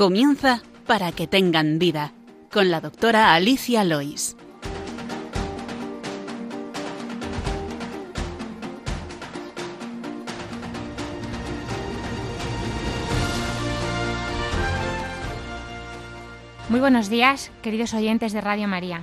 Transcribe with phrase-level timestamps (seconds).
[0.00, 2.14] Comienza para que tengan vida
[2.50, 4.34] con la doctora Alicia Lois.
[16.70, 19.02] Muy buenos días, queridos oyentes de Radio María.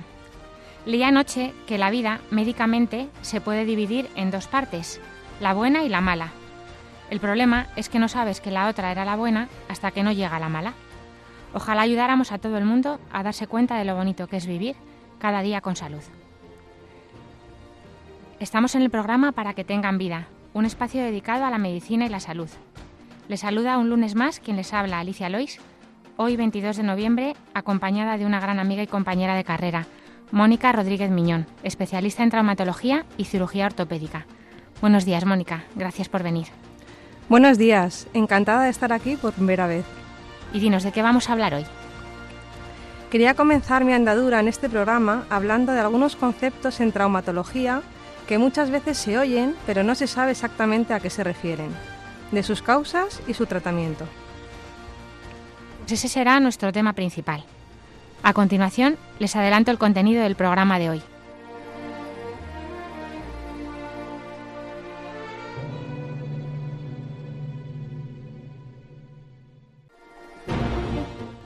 [0.84, 5.00] Leí anoche que la vida, médicamente, se puede dividir en dos partes,
[5.40, 6.32] la buena y la mala.
[7.08, 10.10] El problema es que no sabes que la otra era la buena hasta que no
[10.10, 10.74] llega la mala.
[11.54, 14.76] Ojalá ayudáramos a todo el mundo a darse cuenta de lo bonito que es vivir
[15.18, 16.02] cada día con salud.
[18.40, 22.08] Estamos en el programa Para que tengan vida, un espacio dedicado a la medicina y
[22.08, 22.48] la salud.
[23.28, 25.58] Les saluda un lunes más quien les habla, Alicia Lois,
[26.16, 29.86] hoy 22 de noviembre, acompañada de una gran amiga y compañera de carrera,
[30.30, 34.26] Mónica Rodríguez Miñón, especialista en traumatología y cirugía ortopédica.
[34.80, 35.64] Buenos días, Mónica.
[35.74, 36.46] Gracias por venir.
[37.28, 38.06] Buenos días.
[38.14, 39.84] Encantada de estar aquí por primera vez.
[40.52, 41.66] Y dinos, ¿de qué vamos a hablar hoy?
[43.10, 47.82] Quería comenzar mi andadura en este programa hablando de algunos conceptos en traumatología
[48.26, 51.70] que muchas veces se oyen, pero no se sabe exactamente a qué se refieren,
[52.30, 54.04] de sus causas y su tratamiento.
[55.80, 57.44] Pues ese será nuestro tema principal.
[58.22, 61.02] A continuación, les adelanto el contenido del programa de hoy.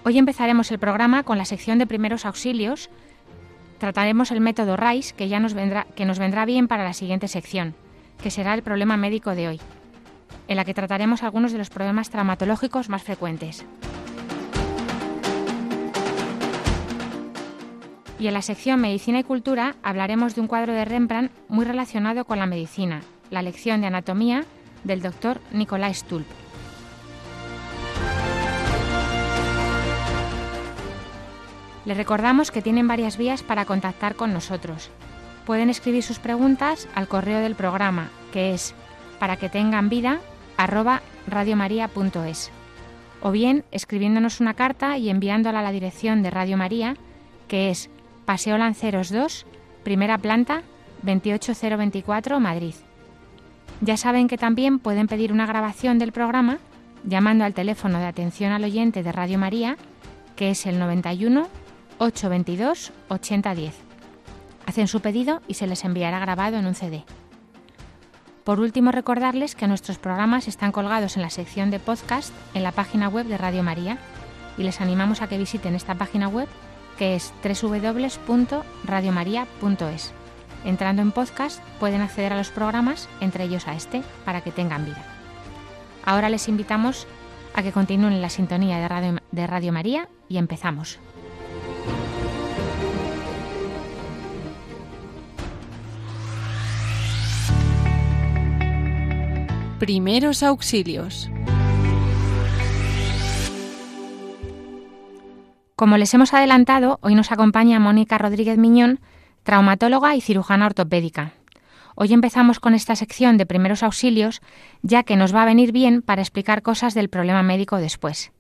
[0.05, 2.91] Hoy empezaremos el programa con la sección de primeros auxilios.
[3.79, 7.29] Trataremos el método RICE, que ya nos vendrá, que nos vendrá bien para la siguiente
[7.29, 7.75] sección,
[8.21, 9.61] que será el problema médico de hoy,
[10.49, 13.65] en la que trataremos algunos de los problemas traumatológicos más frecuentes.
[18.19, 22.25] Y en la sección Medicina y Cultura hablaremos de un cuadro de Rembrandt muy relacionado
[22.25, 24.45] con la medicina, la lección de anatomía
[24.83, 26.27] del doctor Nicolás Stulp.
[31.85, 34.91] Les recordamos que tienen varias vías para contactar con nosotros.
[35.47, 38.75] Pueden escribir sus preguntas al correo del programa, que es
[39.19, 40.21] para que tengan vida
[41.27, 42.51] radiomaria.es
[43.23, 46.97] o bien escribiéndonos una carta y enviándola a la dirección de Radio María,
[47.49, 47.89] que es
[48.25, 49.47] Paseo Lanceros 2,
[49.85, 50.63] primera planta,
[51.03, 52.75] 28024, Madrid.
[53.81, 56.59] Ya saben que también pueden pedir una grabación del programa
[57.05, 59.77] llamando al teléfono de atención al oyente de Radio María,
[60.37, 61.49] que es el 91
[61.99, 63.75] 822 8010.
[64.67, 67.05] Hacen su pedido y se les enviará grabado en un CD.
[68.45, 72.73] Por último, recordarles que nuestros programas están colgados en la sección de podcast en la
[72.73, 73.99] página web de Radio María
[74.59, 76.49] y les animamos a que visiten esta página web
[76.99, 80.13] que es www.radiomaria.es.
[80.65, 84.85] Entrando en podcast pueden acceder a los programas, entre ellos a este, para que tengan
[84.85, 85.05] vida.
[86.05, 87.07] Ahora les invitamos
[87.55, 90.99] a que continúen en la sintonía de Radio, de Radio María y empezamos.
[99.83, 101.29] Primeros auxilios.
[105.75, 109.01] Como les hemos adelantado, hoy nos acompaña Mónica Rodríguez Miñón,
[109.43, 111.33] traumatóloga y cirujana ortopédica.
[111.97, 114.41] Hoy empezamos con esta sección de primeros auxilios,
[114.83, 118.31] ya que nos va a venir bien para explicar cosas del problema médico después.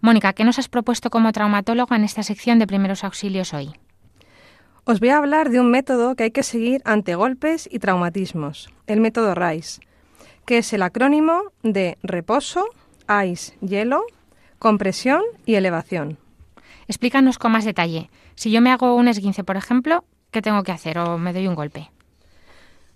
[0.00, 3.74] Mónica, ¿qué nos has propuesto como traumatóloga en esta sección de primeros auxilios hoy?
[4.82, 8.70] Os voy a hablar de un método que hay que seguir ante golpes y traumatismos,
[8.88, 9.82] el método RICE,
[10.44, 12.66] que es el acrónimo de reposo,
[13.08, 14.04] ICE, hielo,
[14.58, 16.18] compresión y elevación.
[16.86, 18.10] Explícanos con más detalle.
[18.34, 21.46] Si yo me hago un esguince, por ejemplo, ¿qué tengo que hacer o me doy
[21.46, 21.90] un golpe?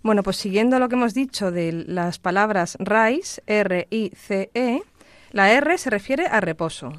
[0.02, 4.82] Bueno, pues siguiendo lo que hemos dicho de las palabras RICE, R-I-C-E,
[5.30, 6.92] la R se refiere a reposo,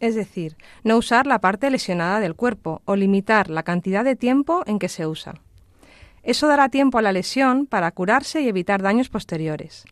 [0.00, 4.62] es decir, no usar la parte lesionada del cuerpo o limitar la cantidad de tiempo
[4.66, 5.34] en que se usa.
[6.22, 9.84] Eso dará tiempo a la lesión para curarse y evitar daños posteriores.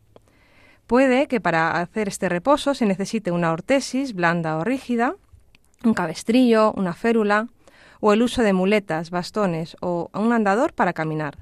[0.86, 5.16] Puede que para hacer este reposo se necesite una ortesis blanda o rígida,
[5.84, 7.48] un cabestrillo, una férula
[8.00, 11.38] o el uso de muletas, bastones o un andador para caminar.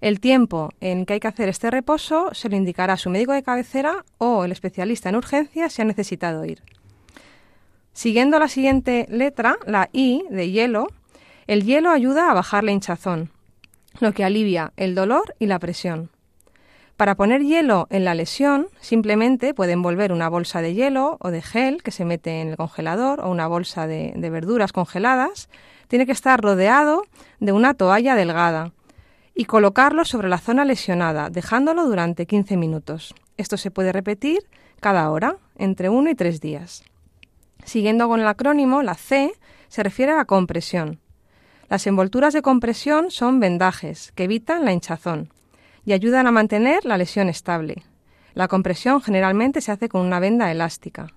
[0.00, 3.42] El tiempo en que hay que hacer este reposo se lo indicará su médico de
[3.42, 6.62] cabecera o el especialista en urgencias si ha necesitado ir.
[7.92, 10.88] Siguiendo la siguiente letra, la I de hielo,
[11.46, 13.30] el hielo ayuda a bajar la hinchazón,
[14.00, 16.10] lo que alivia el dolor y la presión.
[16.96, 21.42] Para poner hielo en la lesión, simplemente pueden envolver una bolsa de hielo o de
[21.42, 25.48] gel que se mete en el congelador o una bolsa de, de verduras congeladas.
[25.88, 27.02] Tiene que estar rodeado
[27.40, 28.72] de una toalla delgada
[29.34, 33.14] y colocarlo sobre la zona lesionada, dejándolo durante 15 minutos.
[33.36, 34.38] Esto se puede repetir
[34.80, 36.84] cada hora, entre uno y tres días.
[37.64, 39.32] Siguiendo con el acrónimo, la C
[39.68, 41.00] se refiere a la compresión.
[41.74, 45.32] Las envolturas de compresión son vendajes que evitan la hinchazón
[45.84, 47.82] y ayudan a mantener la lesión estable.
[48.32, 51.08] La compresión generalmente se hace con una venda elástica.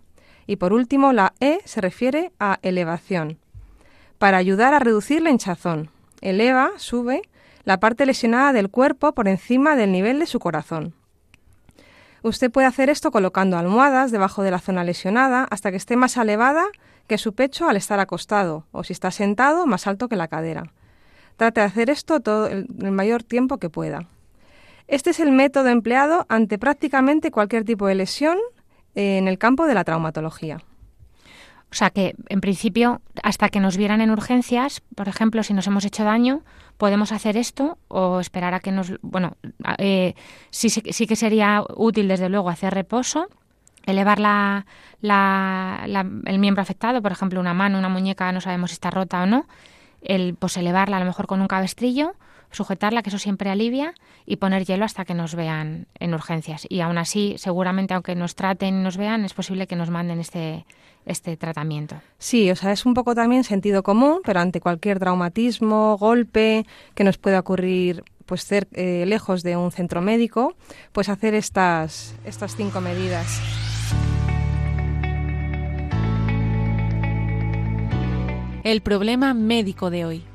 [0.48, 3.38] Y por último, la E se refiere a elevación,
[4.18, 5.92] para ayudar a reducir la hinchazón.
[6.22, 7.22] Eleva, sube,
[7.64, 10.96] la parte lesionada del cuerpo por encima del nivel de su corazón.
[12.24, 16.18] Usted puede hacer esto colocando almohadas debajo de la zona lesionada hasta que esté más
[16.18, 16.66] elevada
[17.08, 20.72] que su pecho al estar acostado, o si está sentado, más alto que la cadera.
[21.38, 24.08] Trate de hacer esto todo el, mayor tiempo que pueda.
[24.88, 28.38] Este es el método empleado ante prácticamente cualquier tipo de lesión
[28.96, 30.60] en el campo de la traumatología.
[31.70, 35.68] O sea que, en principio, hasta que nos vieran en urgencias, por ejemplo, si nos
[35.68, 36.44] hemos hecho daño,
[36.78, 38.94] podemos hacer esto o esperar a que nos...
[39.02, 39.36] Bueno,
[39.78, 40.16] eh,
[40.50, 43.28] sí, sí, que sería útil, desde luego, hacer reposo,
[43.88, 44.66] elevar la,
[45.02, 49.26] el miembro afectado, por ejemplo, una mano, una muñeca, no sabemos si está rota o
[49.26, 49.48] no,
[50.02, 52.14] el, pues elevarla a lo mejor con un cabestrillo
[52.52, 53.94] sujetarla, que eso siempre alivia,
[54.26, 56.66] y poner hielo hasta que nos vean en urgencias.
[56.70, 60.20] Y aún así, seguramente, aunque nos traten y nos vean, es posible que nos manden
[60.20, 60.66] este,
[61.06, 61.96] este tratamiento.
[62.18, 67.04] Sí, o sea, es un poco también sentido común, pero ante cualquier traumatismo, golpe que
[67.04, 70.56] nos pueda ocurrir pues ser eh, lejos de un centro médico,
[70.92, 73.67] pues hacer estas, estas cinco medidas.
[78.68, 80.26] El problema médico de hoy.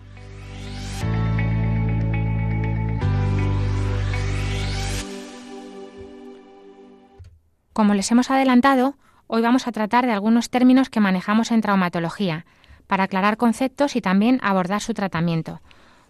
[7.75, 8.96] Como les hemos adelantado,
[9.26, 12.46] hoy vamos a tratar de algunos términos que manejamos en traumatología,
[12.87, 15.61] para aclarar conceptos y también abordar su tratamiento.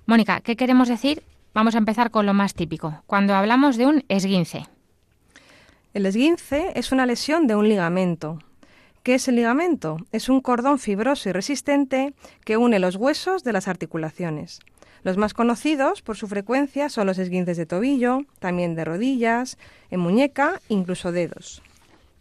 [0.07, 1.25] Mónica, ¿qué queremos decir?
[1.55, 4.69] Vamos a empezar con lo más típico, cuando hablamos de un esguince.
[5.93, 8.39] El esguince es una lesión de un ligamento.
[9.03, 9.97] ¿Qué es el ligamento?
[10.13, 12.15] Es un cordón fibroso y resistente
[12.45, 14.61] que une los huesos de las articulaciones.
[15.03, 19.59] Los más conocidos por su frecuencia son los esguinces de tobillo, también de rodillas,
[19.91, 21.63] en muñeca, incluso dedos.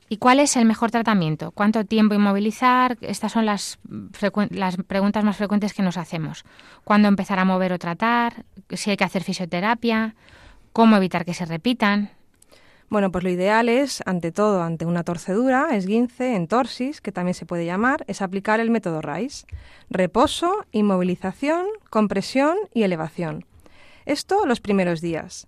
[0.10, 1.52] ¿Y cuál es el mejor tratamiento?
[1.52, 2.98] ¿Cuánto tiempo inmovilizar?
[3.02, 3.78] Estas son las,
[4.50, 6.44] las preguntas más frecuentes que nos hacemos.
[6.84, 8.44] ¿Cuándo empezar a mover o tratar?
[8.72, 10.16] ¿Si hay que hacer fisioterapia?
[10.74, 12.10] ¿Cómo evitar que se repitan?
[12.92, 17.46] Bueno, pues lo ideal es, ante todo, ante una torcedura, esguince, entorsis, que también se
[17.46, 19.46] puede llamar, es aplicar el método RICE.
[19.90, 23.46] Reposo, inmovilización, compresión y elevación.
[24.06, 25.48] Esto los primeros días.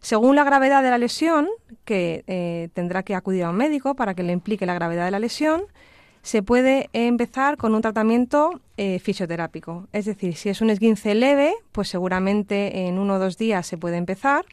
[0.00, 1.46] Según la gravedad de la lesión,
[1.84, 5.12] que eh, tendrá que acudir a un médico para que le implique la gravedad de
[5.12, 5.62] la lesión,
[6.22, 9.86] se puede empezar con un tratamiento eh, fisioterápico.
[9.92, 13.78] Es decir, si es un esguince leve, pues seguramente en uno o dos días se
[13.78, 14.44] puede empezar.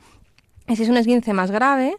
[0.68, 1.98] Si es un esguince más grave,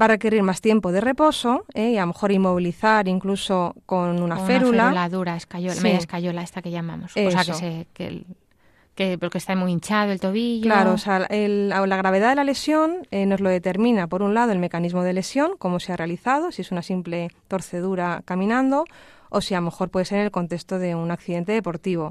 [0.00, 1.90] va a requerir más tiempo de reposo ¿eh?
[1.90, 4.68] y a lo mejor inmovilizar incluso con una férula.
[4.68, 7.12] Una férula dura, escayola, media escayola esta que llamamos.
[7.12, 7.86] O sea, que, se,
[8.94, 10.64] que, porque está muy hinchado el tobillo.
[10.64, 14.52] Claro, o sea, la gravedad de la lesión eh, nos lo determina, por un lado,
[14.52, 18.84] el mecanismo de lesión, cómo se ha realizado, si es una simple torcedura caminando
[19.30, 22.10] o si a lo mejor puede ser en el contexto de un accidente deportivo.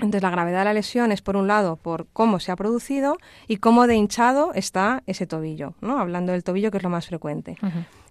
[0.00, 3.16] Entonces, la gravedad de la lesión es, por un lado, por cómo se ha producido
[3.48, 5.98] y cómo de hinchado está ese tobillo, ¿no?
[5.98, 7.56] Hablando del tobillo, que es lo más frecuente.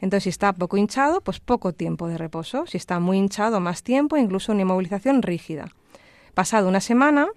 [0.01, 2.65] Entonces, si está poco hinchado, pues poco tiempo de reposo.
[2.67, 5.69] Si está muy hinchado, más tiempo, incluso una inmovilización rígida.
[6.33, 7.27] Pasado una semana,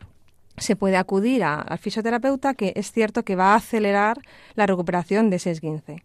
[0.57, 4.19] se puede acudir al fisioterapeuta, que es cierto que va a acelerar
[4.57, 6.03] la recuperación de ese esguince.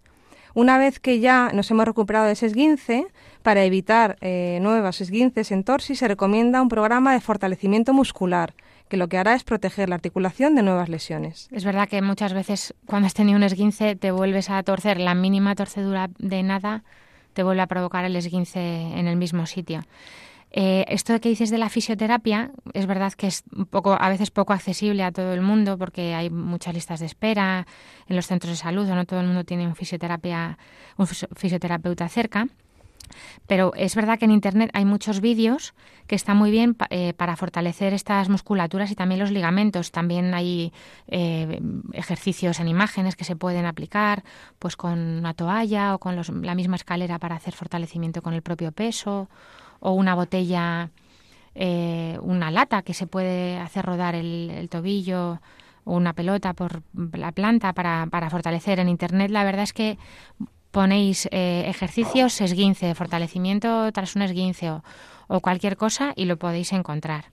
[0.56, 3.08] Una vez que ya nos hemos recuperado de ese esguince,
[3.44, 8.54] para evitar eh, nuevos esguinces en torsi, se recomienda un programa de fortalecimiento muscular,
[8.88, 11.50] que lo que hará es proteger la articulación de nuevas lesiones.
[11.52, 15.14] Es verdad que muchas veces cuando has tenido un esguince te vuelves a torcer, la
[15.14, 16.86] mínima torcedura de nada
[17.34, 19.82] te vuelve a provocar el esguince en el mismo sitio.
[20.52, 24.54] Eh, esto que dices de la fisioterapia es verdad que es poco, a veces poco
[24.54, 27.68] accesible a todo el mundo porque hay muchas listas de espera
[28.08, 30.58] en los centros de salud o no todo el mundo tiene un, fisioterapia,
[30.98, 32.48] un fisioterapeuta cerca.
[33.48, 35.74] Pero es verdad que en Internet hay muchos vídeos
[36.08, 39.92] que están muy bien eh, para fortalecer estas musculaturas y también los ligamentos.
[39.92, 40.74] También hay
[41.08, 41.60] eh,
[41.94, 44.24] ejercicios en imágenes que se pueden aplicar
[44.60, 48.72] pues con una toalla o con la misma escalera para hacer fortalecimiento con el propio
[48.72, 49.30] peso
[49.86, 50.90] o una botella,
[51.54, 55.40] eh, una lata que se puede hacer rodar el, tobillo
[55.84, 56.82] o una pelota por
[57.14, 58.80] la planta para, para, fortalecer.
[58.80, 60.00] En Internet la verdad es que
[60.72, 64.84] ponéis eh, ejercicios, esguince, fortalecimiento tras un esguince o,
[65.28, 67.26] o cualquier cosa y lo podéis encontrar.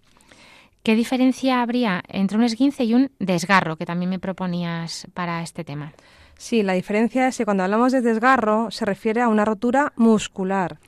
[0.83, 5.65] ¿Qué diferencia habría entre un esguince y un desgarro, que también me proponías para este
[5.65, 5.95] tema?
[6.37, 10.79] Sí, la diferencia es que cuando hablamos de desgarro se refiere a una rotura muscular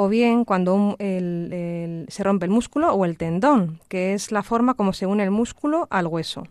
[0.00, 4.92] o bien cuando se rompe el músculo o el tendón, que es la forma como
[4.92, 6.44] se une el músculo al hueso.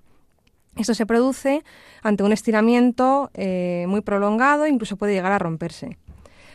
[0.76, 1.64] Esto se produce
[2.04, 5.98] ante un estiramiento eh, muy prolongado, incluso puede llegar a romperse.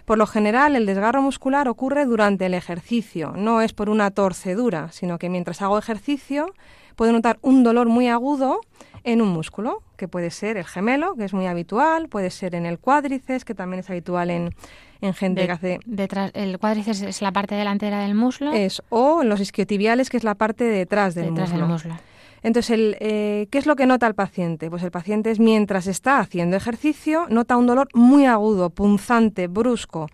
[0.04, 4.92] Por lo general, el desgarro muscular ocurre durante el ejercicio, no es por una torcedura,
[4.92, 6.52] sino que mientras hago ejercicio
[6.94, 8.60] puedo notar un dolor muy agudo
[9.02, 12.66] en un músculo, que puede ser el gemelo, que es muy habitual, puede ser en
[12.66, 14.54] el cuádriceps, que también es habitual en,
[15.02, 15.80] en gente que hace...
[15.84, 18.52] Detrás, el cuádriceps es la parte delantera del muslo.
[18.52, 21.66] Es, o en los isquiotibiales, que es la parte detrás del detrás muslo.
[21.66, 21.96] Del muslo.
[22.42, 24.70] Entonces, el, eh, ¿qué es lo que nota el paciente?
[24.70, 30.08] Pues el paciente es mientras está haciendo ejercicio, nota un dolor muy agudo, punzante, brusco.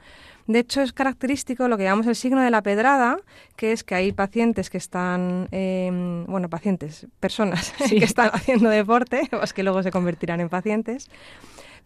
[0.46, 3.18] De hecho, es característico lo que llamamos el signo de la pedrada,
[3.54, 9.28] que es que hay pacientes que están, em, bueno, pacientes, personas que están haciendo deporte,
[9.32, 11.10] o es que luego se convertirán en pacientes,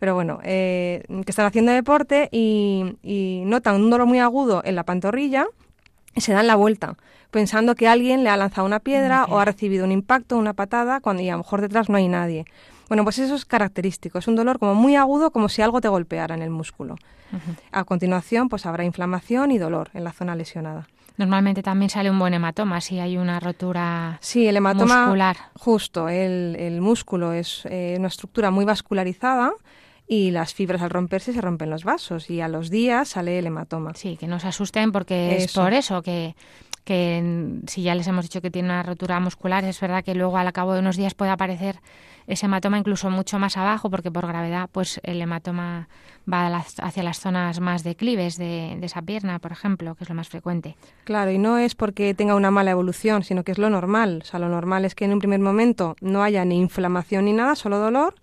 [0.02, 4.74] pero bueno, eh, que están haciendo deporte y, y notan un dolor muy agudo en
[4.74, 5.46] la pantorrilla
[6.12, 6.96] y se dan la vuelta
[7.30, 10.98] pensando que alguien le ha lanzado una piedra o ha recibido un impacto, una patada,
[10.98, 12.46] cuando y a lo mejor detrás no hay nadie.
[12.88, 15.86] Bueno, pues eso es característico, es un dolor como muy agudo, como si algo te
[15.86, 16.96] golpeara en el músculo.
[17.70, 20.88] A continuación, pues habrá inflamación y dolor en la zona lesionada.
[21.16, 25.36] Normalmente también sale un buen hematoma si hay una rotura sí, el hematoma, muscular.
[25.60, 29.52] Justo, el, el músculo es eh, una estructura muy vascularizada
[30.06, 33.46] y las fibras al romperse se rompen los vasos y a los días sale el
[33.46, 33.94] hematoma.
[33.94, 36.34] Sí, que no se asusten porque es por eso que
[36.84, 40.36] que si ya les hemos dicho que tiene una rotura muscular, es verdad que luego
[40.36, 41.80] al cabo de unos días puede aparecer
[42.26, 45.88] ese hematoma incluso mucho más abajo, porque por gravedad pues el hematoma
[46.30, 50.14] va hacia las zonas más declives de, de, esa pierna, por ejemplo, que es lo
[50.14, 50.76] más frecuente.
[51.04, 54.20] Claro, y no es porque tenga una mala evolución, sino que es lo normal.
[54.22, 57.32] O sea, lo normal es que en un primer momento no haya ni inflamación ni
[57.32, 58.14] nada, solo dolor,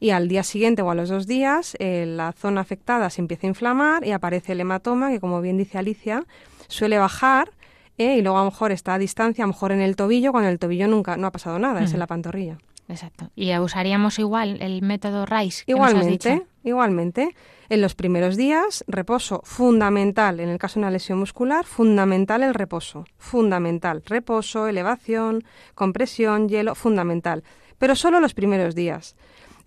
[0.00, 3.46] y al día siguiente o a los dos días eh, la zona afectada se empieza
[3.46, 6.24] a inflamar y aparece el hematoma, que como bien dice Alicia,
[6.68, 7.50] suele bajar
[7.98, 8.16] ¿eh?
[8.16, 10.50] y luego a lo mejor está a distancia, a lo mejor en el tobillo, cuando
[10.50, 12.58] el tobillo nunca no ha pasado nada, es en la pantorrilla.
[12.88, 13.30] Exacto.
[13.36, 15.64] ¿Y usaríamos igual el método RICE?
[15.66, 17.34] igualmente, igualmente.
[17.68, 20.40] En los primeros días, reposo fundamental.
[20.40, 23.04] En el caso de una lesión muscular, fundamental el reposo.
[23.18, 24.02] Fundamental.
[24.06, 27.44] Reposo, elevación, compresión, hielo, fundamental.
[27.78, 29.16] Pero solo los primeros días.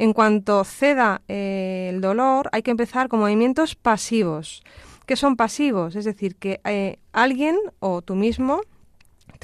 [0.02, 4.64] En cuanto ceda eh, el dolor, hay que empezar con movimientos pasivos
[5.06, 8.62] que son pasivos, es decir, que eh, alguien o tú mismo,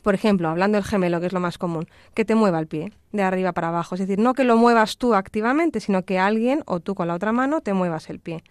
[0.02, 2.92] por ejemplo, hablando del gemelo, que es lo más común, que te mueva el pie
[3.12, 6.64] de arriba para abajo, es decir, no que lo muevas tú activamente, sino que alguien
[6.66, 8.44] o tú con la otra mano te muevas el pie.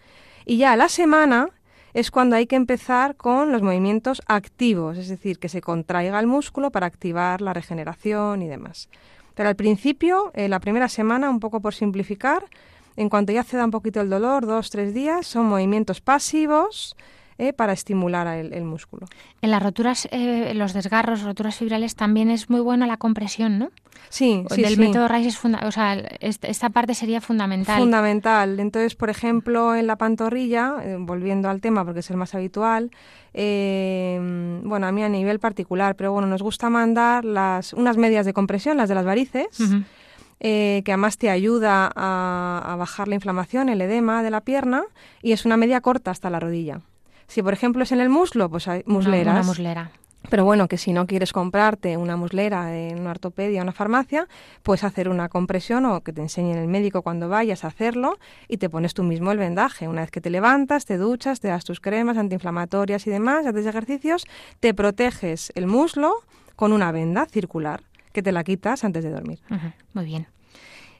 [0.45, 1.49] Y ya la semana
[1.93, 6.27] es cuando hay que empezar con los movimientos activos, es decir, que se contraiga el
[6.27, 8.87] músculo para activar la regeneración y demás.
[9.37, 12.43] Pero al principio, eh, la primera semana, un poco por simplificar,
[12.95, 16.95] en cuanto ya ceda un poquito el dolor, dos, tres días, son movimientos pasivos
[17.37, 19.07] eh, para estimular el, músculo.
[19.41, 23.69] En las roturas, eh, los desgarros, roturas fibrales, también es muy buena la compresión, ¿no?
[24.09, 27.79] Sí, sí, Del método Rice es o sea, esta parte sería fundamental.
[27.79, 28.59] Fundamental.
[28.59, 32.91] Entonces, por ejemplo, en la pantorrilla, eh, volviendo al tema porque es el más habitual,
[33.33, 38.33] bueno, a mí a nivel particular, pero bueno, nos gusta mandar las unas medias de
[38.33, 39.59] compresión, las de las varices.
[40.39, 44.83] Eh, que además te ayuda a, bajar la inflamación, el edema de la pierna,
[45.23, 46.81] y es una media corta hasta la rodilla.
[47.27, 49.35] Si, por ejemplo, es en el muslo, pues hay musleras.
[49.35, 49.91] Una, muslera.
[50.29, 54.27] Pero bueno, que si no quieres comprarte una muslera en una ortopedia o una farmacia,
[54.63, 58.17] puedes hacer una compresión o que te enseñe el médico cuando vayas a hacerlo
[58.47, 59.87] y te pones tú mismo el vendaje.
[59.87, 63.65] Una vez que te levantas, te duchas, te das tus cremas antiinflamatorias y demás, haces
[63.65, 64.25] ejercicios,
[64.59, 66.13] te proteges el muslo
[66.55, 69.39] con una venda circular que te la quitas antes de dormir.
[69.93, 70.27] muy bien.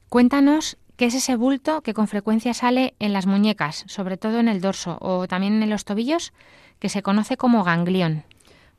[0.08, 4.48] Cuéntanos qué es ese bulto que con frecuencia sale en las muñecas, sobre todo en
[4.48, 6.34] el dorso o también en los tobillos,
[6.80, 8.24] que se conoce como ganglión.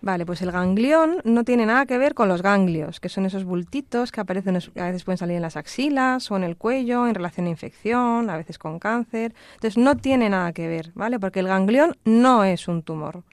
[0.00, 3.42] Vale, pues el ganglión no tiene nada que ver con los ganglios, que son esos
[3.44, 7.16] bultitos que aparecen, a veces pueden salir en las axilas o en el cuello, en
[7.16, 9.34] relación a infección, a veces con cáncer.
[9.54, 11.18] Entonces no tiene nada que ver, ¿vale?
[11.18, 13.24] Porque el ganglión no es un tumor.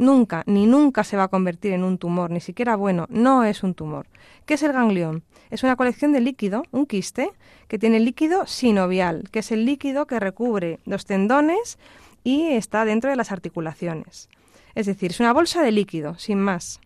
[0.00, 3.62] Nunca, ni nunca se va a convertir en un tumor, ni siquiera bueno, no es
[3.62, 4.06] un tumor.
[4.46, 5.24] ¿Qué es el ganglión?
[5.50, 7.30] Es una colección de líquido, un quiste,
[7.68, 11.78] que tiene líquido sinovial, que es el líquido que recubre los tendones
[12.24, 14.30] y está dentro de las articulaciones.
[14.74, 16.80] Es decir, es una bolsa de líquido, sin más.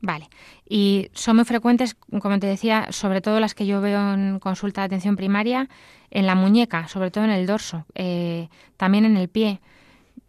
[0.00, 0.30] Vale.
[0.66, 4.80] Y son muy frecuentes, como te decía, sobre todo las que yo veo en consulta
[4.80, 5.68] de atención primaria,
[6.10, 9.60] en la muñeca, sobre todo en el dorso, eh, también en el pie.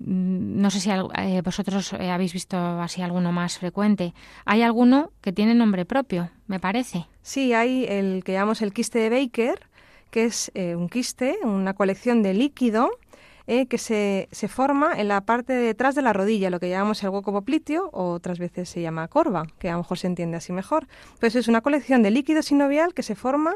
[0.04, 4.14] No sé si eh, vosotros eh, habéis visto así alguno más frecuente.
[4.46, 7.06] Hay alguno que tiene nombre propio, me parece.
[7.22, 9.68] Sí, hay el que llamamos el quiste de Baker,
[10.10, 12.90] que es eh, un quiste, una colección de líquido
[13.48, 16.70] eh, que se, se, forma en la parte de detrás de la rodilla, lo que
[16.70, 20.08] llamamos el hueco popliteo o otras veces se llama corva, que a lo mejor se
[20.08, 20.88] entiende así mejor.
[21.20, 23.56] Pues es una colección de líquido sinovial que se forma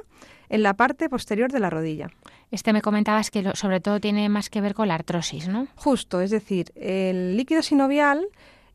[0.50, 2.10] en la parte posterior de la rodilla.
[2.52, 5.68] Este me comentabas que sobre todo tiene más que ver con la artrosis, ¿no?
[5.76, 8.28] Justo, es decir, el líquido sinovial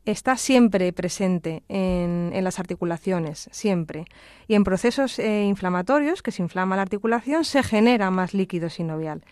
[0.05, 4.05] está siempre presente en, las articulaciones, siempre.
[4.47, 9.23] Y en procesos eh, inflamatorios, que se inflama la articulación, se genera más líquido sinovial.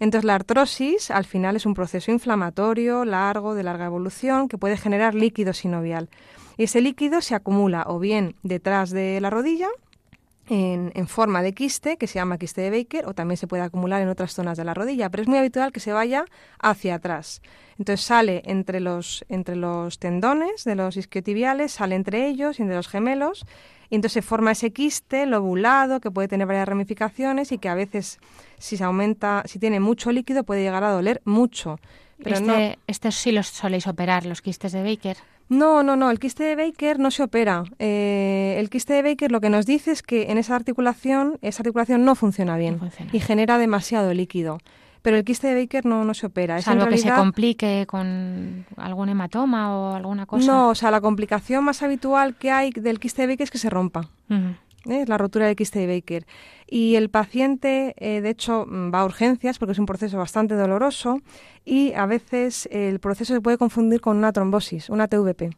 [0.00, 4.76] Entonces la artrosis al final es un proceso inflamatorio, largo, de larga evolución, que puede
[4.76, 6.08] generar líquido sinovial.
[6.56, 9.68] Y ese líquido se acumula o bien detrás de la rodilla,
[10.50, 14.02] en, forma de quiste, que se llama quiste de Baker, o también se puede acumular
[14.02, 16.24] en otras zonas de la rodilla, pero es muy habitual que se vaya
[16.58, 17.40] hacia atrás.
[17.78, 22.76] Entonces sale entre los, entre los tendones de los isquiotibiales, sale entre ellos y entre
[22.76, 23.46] los gemelos,
[23.90, 27.74] y entonces se forma ese quiste lobulado que puede tener varias ramificaciones y que a
[27.74, 28.20] veces,
[28.58, 31.78] si se aumenta, si tiene mucho líquido, puede llegar a doler mucho.
[32.22, 35.16] Pero este, estos sí los soléis operar, los quistes de Baker.
[35.48, 37.64] No, no, no, el quiste de Baker no se opera.
[37.80, 41.62] Eh, el quiste de Baker lo que nos dice es que en esa articulación, esa
[41.62, 42.78] articulación no funciona bien
[43.12, 44.58] y genera demasiado líquido.
[45.02, 46.60] Pero el quiste de Baker no, no se opera.
[46.60, 50.46] Salvo que se complique con algún hematoma o alguna cosa.
[50.46, 53.58] No, o sea, la complicación más habitual que hay del quiste de Baker es que
[53.58, 54.08] se rompa.
[54.84, 56.26] Es la rotura del quiste de Baker.
[56.66, 60.54] Y el paciente, eh, de hecho, mm, va a urgencias porque es un proceso bastante
[60.54, 61.20] doloroso
[61.64, 65.50] y a veces el proceso se puede confundir con una trombosis, una TVP.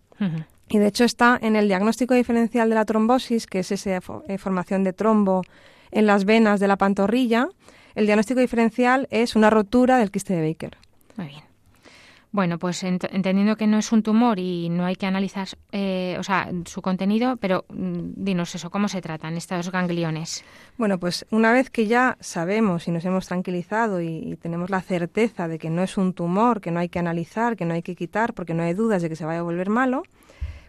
[0.68, 4.38] Y de hecho está en el diagnóstico diferencial de la trombosis, que es esa eh,
[4.38, 5.42] formación de trombo
[5.90, 7.48] en las venas de la pantorrilla.
[7.94, 10.76] El diagnóstico diferencial es una rotura del quiste de Baker.
[11.16, 11.52] Muy bien.
[12.32, 16.22] Bueno, pues entendiendo que no es un tumor y no hay que analizar eh, o
[16.22, 20.42] sea, su contenido, pero mm, dinos eso, ¿cómo se tratan estos gangliones?
[20.78, 25.46] Bueno, pues una vez que ya sabemos y nos hemos tranquilizado y, tenemos la certeza
[25.46, 27.94] de que no es un tumor, que no hay que analizar, que no hay que
[27.94, 30.02] quitar porque no hay dudas de que se vaya a volver malo,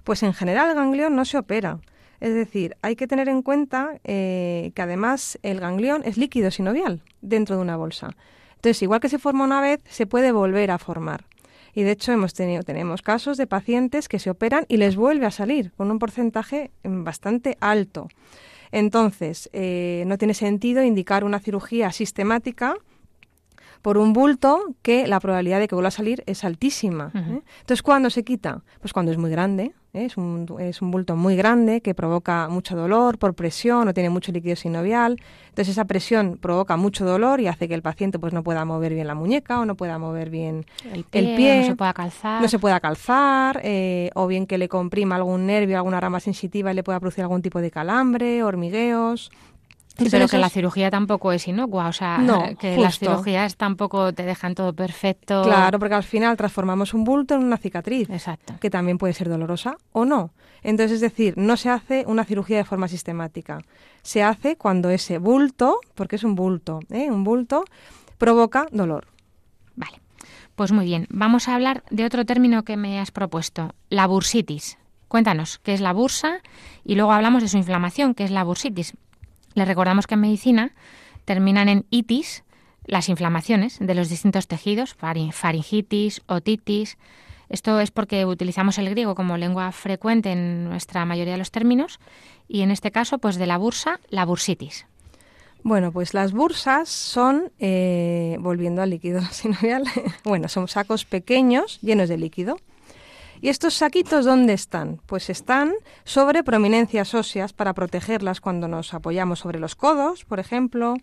[0.04, 1.80] pues en general el ganglión no se opera.
[2.24, 7.02] Es decir, hay que tener en cuenta eh, que además el ganglión es líquido sinovial
[7.20, 8.16] dentro de una bolsa.
[8.56, 11.26] Entonces, igual que se forma una vez, se puede volver a formar.
[11.74, 15.26] Y de hecho hemos tenido, tenemos casos de pacientes que se operan y les vuelve
[15.26, 18.08] a salir con un porcentaje mm, bastante alto.
[18.72, 22.78] Entonces, eh, no tiene sentido indicar una cirugía sistemática
[23.84, 27.12] por un bulto que la probabilidad de que vuelva a salir es altísima.
[27.14, 27.42] ¿eh?
[27.60, 28.64] Entonces, ¿cuándo se quita?
[28.80, 30.06] Pues cuando es muy grande, ¿eh?
[30.06, 34.10] es, un, es un bulto muy grande que provoca mucho dolor por presión o tiene
[34.10, 35.18] mucho líquido sinovial.
[35.50, 38.94] Entonces, esa presión provoca mucho dolor y hace que el paciente pues no pueda mover
[38.94, 42.48] bien la muñeca o no pueda mover bien el pie, no se pueda calzar, no
[42.48, 46.76] se pueda calzar eh, o bien que le comprima algún nervio, alguna rama sensitiva y
[46.76, 49.30] le pueda producir algún tipo de calambre, hormigueos
[49.96, 52.20] pero que la cirugía tampoco es inocua, o sea,
[52.60, 55.44] que las cirugías tampoco te dejan todo perfecto.
[55.44, 58.56] Claro, porque al final transformamos un bulto en una cicatriz, Exacto.
[58.60, 60.32] que también puede ser dolorosa o no.
[60.64, 63.60] Entonces, es decir, no se hace una cirugía de forma sistemática.
[64.02, 67.12] Se hace cuando ese bulto, porque es un bulto, ¿eh?
[67.12, 67.66] un bulto,
[68.18, 69.08] provoca dolor.
[69.76, 70.02] Vale,
[70.56, 71.08] pues muy bien.
[71.10, 74.78] Vamos a hablar de otro término que me has propuesto, la bursitis.
[75.08, 76.40] Cuéntanos qué es la bursa
[76.84, 78.94] y luego hablamos de su inflamación, que es la bursitis.
[79.56, 80.72] Les recordamos que en medicina
[81.26, 82.44] terminan en itis
[82.86, 86.98] las inflamaciones de los distintos tejidos, faringitis, otitis.
[87.50, 92.00] Esto es porque utilizamos el griego como lengua frecuente en nuestra mayoría de los términos
[92.48, 94.86] y en este caso, pues de la bursa, la bursitis.
[95.64, 99.84] Bueno, pues las bursas son, eh, volviendo al líquido sinovial,
[100.26, 102.58] bueno, son sacos pequeños llenos de líquido
[103.44, 105.02] ¿Y estos saquitos dónde están?
[105.06, 105.74] Pues están
[106.06, 110.94] sobre prominencias óseas para protegerlas cuando nos apoyamos sobre los codos, por ejemplo,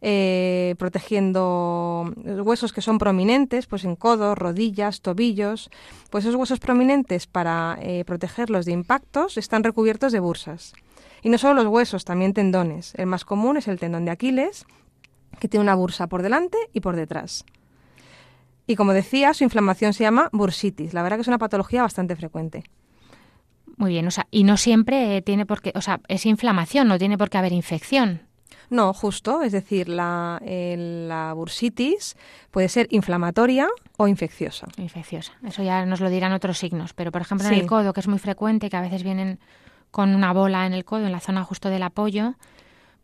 [0.00, 5.68] eh, protegiendo huesos que son prominentes, pues en codos, rodillas, tobillos.
[6.08, 10.72] Pues esos huesos prominentes para eh, protegerlos de impactos están recubiertos de bursas.
[11.20, 12.94] Y no solo los huesos, también tendones.
[12.94, 14.64] El más común es el tendón de Aquiles,
[15.38, 17.44] que tiene una bursa por delante y por detrás.
[18.66, 20.94] Y como decía, su inflamación se llama bursitis.
[20.94, 22.64] La verdad que es una patología bastante frecuente.
[23.76, 26.98] Muy bien, o sea, y no siempre tiene por qué, o sea, es inflamación, no
[26.98, 28.22] tiene por qué haber infección.
[28.70, 32.16] No, justo, es decir, la, la bursitis
[32.50, 34.68] puede ser inflamatoria o infecciosa.
[34.78, 38.00] Infecciosa, eso ya nos lo dirán otros signos, pero por ejemplo en el codo, que
[38.00, 39.38] es muy frecuente, que a veces vienen
[39.90, 42.34] con una bola en el codo, en la zona justo del apoyo,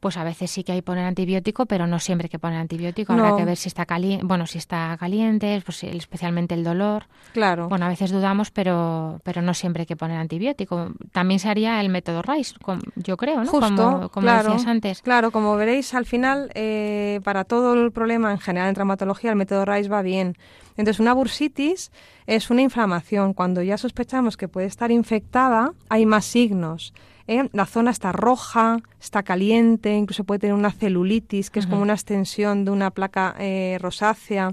[0.00, 2.58] pues a veces sí que hay que poner antibiótico, pero no siempre hay que poner
[2.58, 3.12] antibiótico.
[3.12, 7.04] Habrá que ver si está caliente, bueno, si está caliente, pues especialmente el dolor.
[7.32, 7.68] Claro.
[7.68, 10.92] Bueno, a veces dudamos, pero pero no siempre hay que poner antibiótico.
[11.12, 12.54] También se haría el método Rice,
[12.96, 13.50] yo creo, ¿no?
[13.50, 15.02] Justo, como, decías antes.
[15.02, 19.36] Claro, como veréis, al final, eh, para todo el problema en general en traumatología, el
[19.36, 20.36] método Rice va bien.
[20.76, 21.92] Entonces, una bursitis
[22.26, 23.34] es una inflamación.
[23.34, 26.94] Cuando ya sospechamos que puede estar infectada, hay más signos.
[27.30, 27.48] ¿Eh?
[27.52, 31.94] La zona está roja, está caliente, incluso puede tener una celulitis, que es como una
[31.94, 34.52] extensión de una placa eh, rosácea.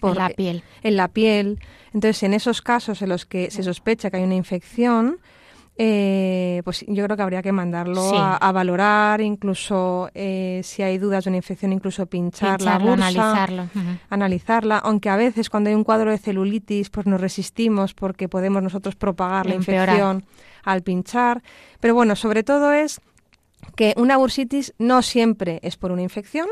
[0.00, 0.62] Por, la piel.
[0.82, 1.58] En la piel.
[1.94, 5.18] Entonces, en esos casos en los que se sospecha que hay una infección,
[5.78, 11.24] eh, pues yo creo que habría que mandarlo a, valorar, incluso eh, si hay dudas
[11.24, 13.68] de una infección, incluso pinchar la bursa, analizarlo.
[14.10, 18.62] analizarla, aunque a veces cuando hay un cuadro de celulitis, pues nos resistimos porque podemos
[18.62, 20.24] nosotros propagar la infección
[20.64, 21.42] al pinchar.
[21.80, 23.00] Pero bueno, sobre todo es
[23.76, 26.48] que una bursitis no siempre es por una infección,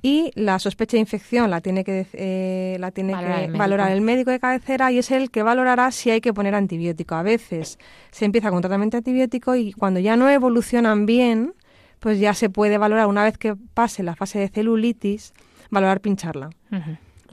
[0.00, 3.92] y la sospecha de infección la tiene que, eh, la tiene valorar, que el valorar
[3.92, 7.16] el médico de cabecera y es el que valorará si hay que poner antibiótico.
[7.16, 7.78] A veces
[8.12, 11.54] se empieza con tratamiento antibiótico y cuando ya no evolucionan bien,
[11.98, 15.32] pues ya se puede valorar, una vez que pase la fase de celulitis,
[15.70, 16.50] valorar pincharla.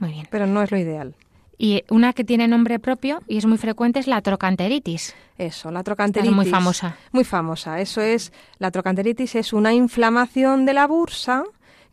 [0.00, 0.26] Muy bien.
[0.28, 1.14] Pero no es lo ideal.
[1.58, 5.14] Y una que tiene nombre propio y es muy frecuente es la trocanteritis.
[5.38, 6.30] Eso, la trocanteritis.
[6.30, 6.96] Es muy famosa.
[7.12, 7.80] Muy famosa.
[7.80, 11.44] Eso es, la trocanteritis es una inflamación de la bursa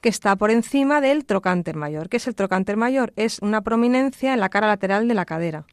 [0.01, 2.09] que está por encima del trocánter mayor.
[2.09, 3.13] ¿Qué es el trocánter mayor?
[3.15, 5.65] Es una prominencia en la cara lateral de la cadera.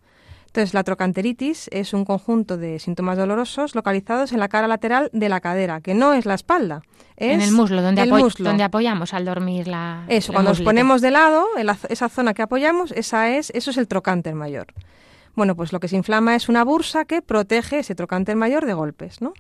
[0.51, 5.29] Entonces, la trocanteritis es un conjunto de síntomas dolorosos localizados en la cara lateral de
[5.29, 6.83] la cadera, que no es la espalda.
[7.17, 10.05] Es en el muslo, donde, donde apoyamos al dormir la.
[10.09, 11.47] Eso, cuando nos ponemos de lado,
[11.89, 14.67] esa zona que apoyamos, esa es, eso es el trocánter mayor.
[15.37, 18.75] Bueno, pues lo que se inflama es una bursa que protege ese trocánter mayor de
[18.75, 19.35] golpes, ¿no?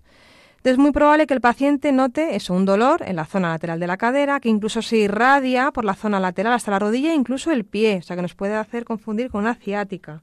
[0.63, 3.87] es muy probable que el paciente note eso, un dolor en la zona lateral de
[3.87, 7.51] la cadera, que incluso se irradia por la zona lateral hasta la rodilla e incluso
[7.51, 10.23] el pie, o sea que nos puede hacer confundir con una ciática.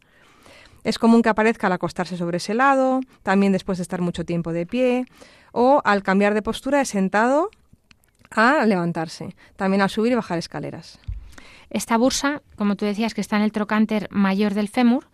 [0.88, 4.54] Es común que aparezca al acostarse sobre ese lado, también después de estar mucho tiempo
[4.54, 5.06] de pie,
[5.52, 7.50] o al cambiar de postura de sentado
[8.32, 10.98] a levantarse, también al subir y bajar escaleras.
[11.70, 15.10] Esta bursa, como tú decías, que está en el trocánter mayor del fémur,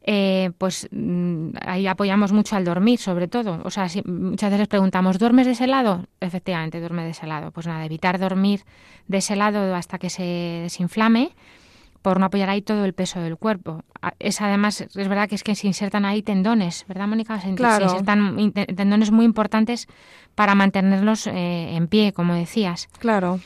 [0.00, 3.60] eh, pues mm, ahí apoyamos mucho al dormir, sobre todo.
[3.64, 6.06] O sea, si, muchas veces preguntamos, ¿duermes de ese lado?
[6.20, 7.50] Efectivamente, duerme de ese lado.
[7.50, 8.64] Pues nada, evitar dormir
[9.08, 11.32] de ese lado hasta que se desinflame
[12.02, 13.82] por no apoyar ahí todo el peso del cuerpo.
[14.18, 17.40] Es además, es verdad que es que se insertan ahí tendones, ¿verdad, Mónica?
[17.40, 17.88] Se, claro.
[17.88, 19.88] se insertan tendones muy importantes
[20.34, 22.88] para mantenerlos eh, en pie, como decías.
[22.98, 23.40] Claro.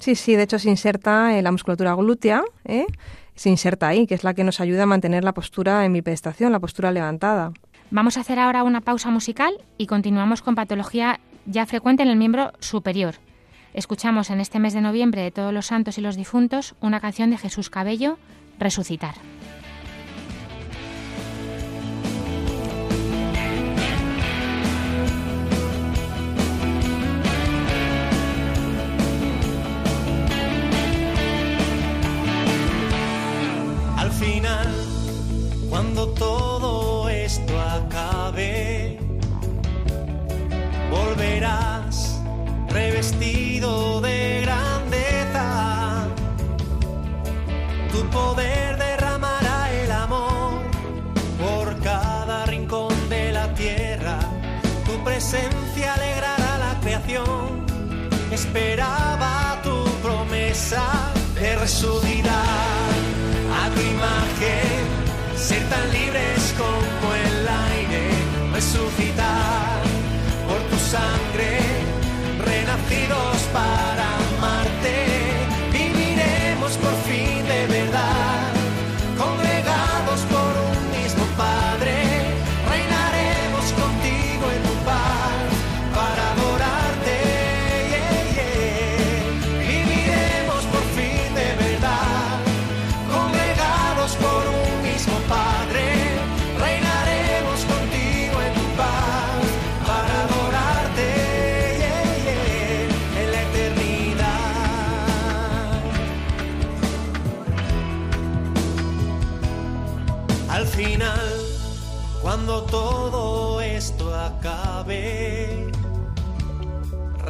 [0.00, 2.86] Sí, sí, de hecho se inserta en la musculatura glútea, ¿eh?
[3.34, 6.02] se inserta ahí, que es la que nos ayuda a mantener la postura en mi
[6.02, 7.52] pedestación, la postura levantada.
[7.90, 12.16] Vamos a hacer ahora una pausa musical y continuamos con patología ya frecuente en el
[12.16, 13.16] miembro superior.
[13.74, 17.30] Escuchamos en este mes de noviembre de Todos los Santos y los Difuntos una canción
[17.30, 18.18] de Jesús Cabello,
[18.58, 19.16] Resucitar.
[35.68, 38.98] cuando todo esto acabe,
[40.90, 42.22] volverás
[42.68, 43.43] revestido
[44.00, 46.06] de grandeza.
[47.92, 50.62] Tu poder derramará el amor
[51.42, 54.18] por cada rincón de la tierra.
[54.86, 57.64] Tu presencia alegrará la creación.
[58.30, 60.84] Esperaba tu promesa
[61.34, 62.92] de resucitar
[63.60, 65.04] a tu imagen
[65.36, 68.08] ser tan libres como el aire,
[68.52, 69.82] resucitar
[70.48, 71.58] por tu sangre,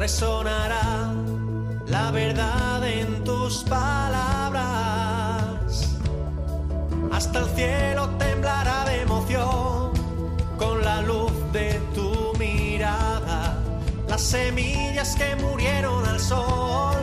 [0.05, 1.11] resonará
[1.87, 4.67] la verdad en tus palabras.
[7.11, 9.93] Hasta el cielo temblará de emoción
[10.59, 13.57] con la luz de tu mirada.
[14.07, 16.97] Las semillas que murieron al sol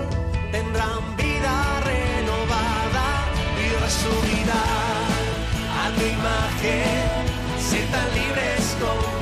[0.53, 1.55] tendrán vida
[1.91, 3.07] renovada
[3.63, 4.65] y resurgirá
[5.83, 7.09] a tu imagen.
[7.69, 9.22] Ser tan libres como.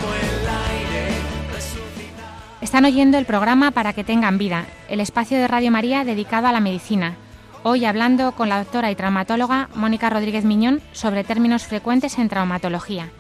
[2.70, 6.52] Están oyendo el programa Para que tengan vida, el espacio de Radio María dedicado a
[6.52, 7.16] la medicina.
[7.64, 13.11] Hoy hablando con la doctora y traumatóloga Mónica Rodríguez Miñón sobre términos frecuentes en traumatología.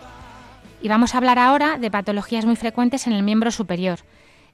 [0.80, 3.98] Y vamos a hablar ahora de patologías muy frecuentes en el miembro superior.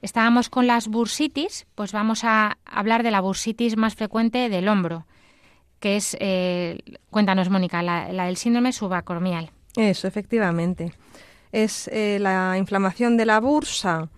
[0.01, 5.05] Estábamos con las bursitis, pues vamos a hablar de la bursitis más frecuente del hombro,
[5.79, 6.79] que es, eh,
[7.11, 9.51] cuéntanos Mónica, la, del síndrome subacromial.
[9.75, 10.91] Eso, efectivamente.
[11.51, 14.09] Es eh, la inflamación de la bursa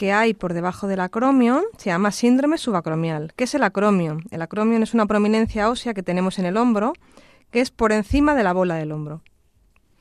[0.00, 3.34] que hay por debajo del acromion, se llama síndrome subacromial.
[3.36, 4.24] ¿Qué es el acromion?
[4.30, 6.94] El acromion es una prominencia ósea que tenemos en el hombro,
[7.50, 9.20] que es por encima de la bola del hombro.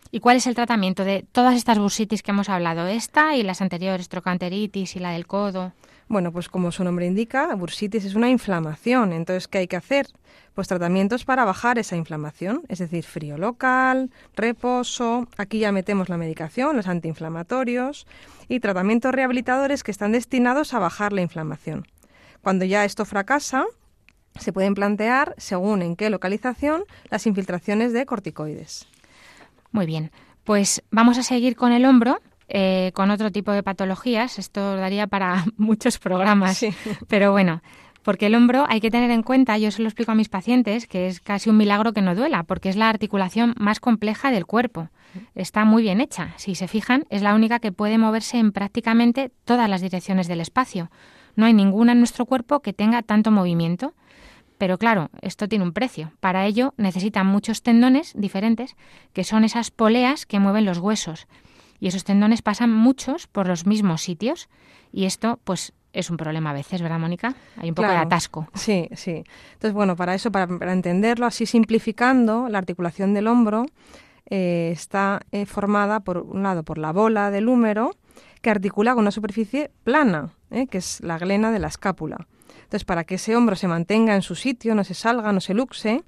[0.10, 2.88] ¿Y cuál es el tratamiento de todas estas bursitis que hemos hablado?
[2.88, 5.74] Esta y las anteriores, trocanteritis y la del codo.
[6.10, 9.14] Bueno, pues como su nombre indica, bursitis es una inflamación.
[9.14, 10.08] Entonces, ¿qué hay que hacer?
[10.56, 15.28] Pues tratamientos para bajar esa inflamación, es decir, frío local, reposo.
[15.38, 18.08] Aquí ya metemos la medicación, los antiinflamatorios
[18.48, 21.86] y tratamientos rehabilitadores que están destinados a bajar la inflamación.
[22.42, 23.66] Cuando ya esto fracasa,
[24.40, 28.88] se pueden plantear, según en qué localización, las infiltraciones de corticoides.
[29.72, 30.12] Muy bien,
[30.44, 32.20] pues vamos a seguir con el hombro,
[32.50, 34.40] eh, con otro tipo de patologías.
[34.40, 36.70] Esto daría para muchos programas, Sí.
[37.08, 37.62] pero bueno,
[38.04, 40.88] porque el hombro hay que tener en cuenta, yo se lo explico a mis pacientes,
[40.88, 44.46] que es casi un milagro que no duela, porque es la articulación más compleja del
[44.46, 44.90] cuerpo.
[45.36, 46.34] Está muy bien hecha.
[46.38, 50.40] Si se fijan, es la única que puede moverse en prácticamente todas las direcciones del
[50.42, 50.90] espacio.
[51.36, 53.94] No hay ninguna en nuestro cuerpo que tenga tanto movimiento.
[54.58, 56.12] Pero claro, esto tiene un precio.
[56.20, 58.76] Para ello necesitan muchos tendones diferentes,
[59.14, 61.28] que son esas poleas que mueven los huesos.
[61.80, 64.50] Y esos tendones pasan muchos por los mismos sitios.
[64.92, 67.36] Y esto, pues, es un problema a veces, ¿verdad, Mónica?
[67.58, 68.48] Hay un poco de atasco.
[68.54, 69.24] Sí, sí.
[69.54, 73.66] Entonces, bueno, para eso, para, para entenderlo así simplificando, la articulación del hombro
[74.30, 77.92] eh, está eh, formada, por un lado, por la bola del húmero,
[78.42, 82.28] que articula con una superficie plana, eh, que es la glena de la escápula.
[82.64, 85.56] Entonces, para que ese hombro se mantenga en su sitio, no se salga, no se
[85.56, 86.04] luxe,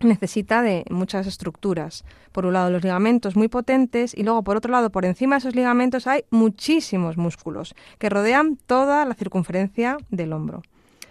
[0.00, 2.04] necesita de muchas estructuras.
[2.32, 5.38] Por un lado, los ligamentos muy potentes y luego, por otro lado, por encima de
[5.40, 10.62] esos ligamentos hay muchísimos músculos que rodean toda la circunferencia del hombro.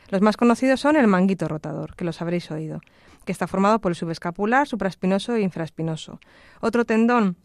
[0.09, 2.81] Los más conocidos son el manguito rotador, que los habréis oído,
[3.25, 6.19] que está formado por el subescapular, supraespinoso e infraespinoso.
[6.61, 7.35] Otro tendón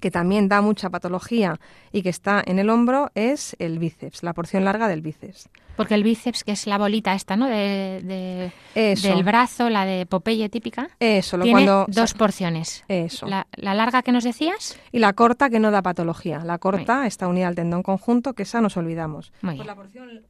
[0.00, 1.58] que también da mucha patología
[1.92, 5.48] y que está en el hombro es el bíceps, la porción larga del bíceps.
[5.76, 7.46] Porque el bíceps, que es la bolita esta, ¿no?
[7.46, 9.08] De, de- Eso.
[9.08, 12.84] del brazo, la de Popeye típica, Eso, lo tiene cuando dos porciones.
[12.88, 13.26] Eso.
[13.26, 16.38] La, la larga que nos decías, Y la corta que no da patología.
[16.44, 19.32] La corta está unida al tendón conjunto, que esa nos olvidamos.
[19.42, 20.22] Muy Pues la, porción,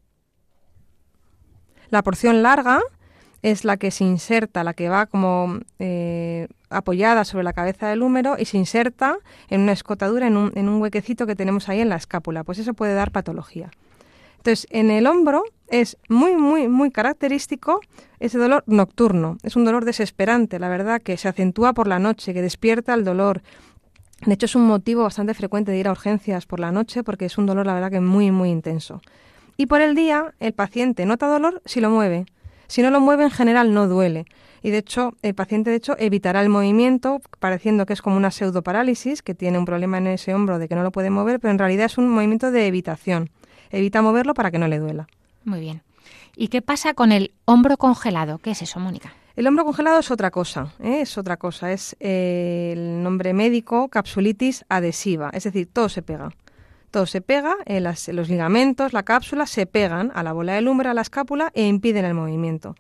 [1.91, 2.81] la porción larga
[3.47, 8.03] es la que se inserta, la que va como eh, apoyada sobre la cabeza del
[8.03, 11.81] húmero y se inserta en una escotadura, en un, en un huequecito que tenemos ahí
[11.81, 12.43] en la escápula.
[12.43, 13.71] Pues eso puede dar patología.
[14.39, 17.81] Entonces, en el hombro es muy, muy, muy característico
[18.19, 19.39] ese dolor nocturno.
[19.45, 23.05] Es un dolor desesperante, la verdad, que se acentúa por la noche, que despierta el
[23.05, 23.43] dolor.
[24.27, 27.27] De hecho, es un motivo bastante frecuente de ir a urgencias por la noche porque
[27.27, 29.03] es un dolor, la verdad, que muy, muy intenso.
[29.57, 32.27] Y por el día, el paciente nota dolor si lo mueve.
[32.67, 34.27] Si no lo mueve, en general no duele.
[34.63, 38.31] Y de hecho, el paciente, de hecho, evitará el movimiento, pareciendo que es como una
[38.31, 41.53] pseudoparálisis, que tiene un problema en ese hombro de que no lo puede mover, pero
[41.53, 43.31] en realidad es un movimiento de evitación.
[43.71, 45.07] Evita moverlo para que no le duela.
[45.45, 45.83] Muy bien.
[46.35, 48.39] ¿Y qué pasa con el hombro congelado?
[48.39, 49.15] ¿Qué es eso, Mónica?
[49.37, 51.03] El hombro congelado es otra cosa, ¿eh?
[51.03, 56.31] es otra cosa, es eh, el nombre médico capsulitis adhesiva, es decir, todo se pega.
[56.97, 60.67] Todo se pega, eh, las- los ligamentos, la cápsula se pegan a la bola del
[60.67, 62.75] húmero, a la escápula e impiden el movimiento.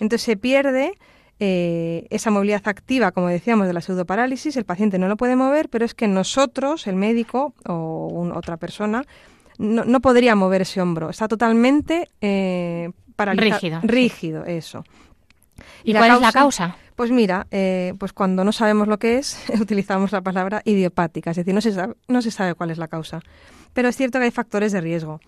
[0.00, 0.98] Entonces se pierde
[1.40, 5.70] eh, esa movilidad activa, como decíamos, de la pseudoparálisis, el paciente no lo puede mover,
[5.70, 9.02] pero es que nosotros, el médico o un- otra persona,
[9.56, 13.50] no, no podría mover ese hombro, está totalmente eh, paralizado.
[13.60, 13.86] Rígido, sí.
[13.88, 14.84] Rígido, eso.
[15.84, 16.76] ¿Y, cuál es la causa?
[16.96, 21.36] Pues mira, eh, pues cuando no sabemos lo que es, utilizamos la palabra idiopática, es
[21.36, 23.20] decir, no se sabe, no se sabe cuál es la causa.
[23.72, 25.20] Pero es cierto que hay factores de riesgo.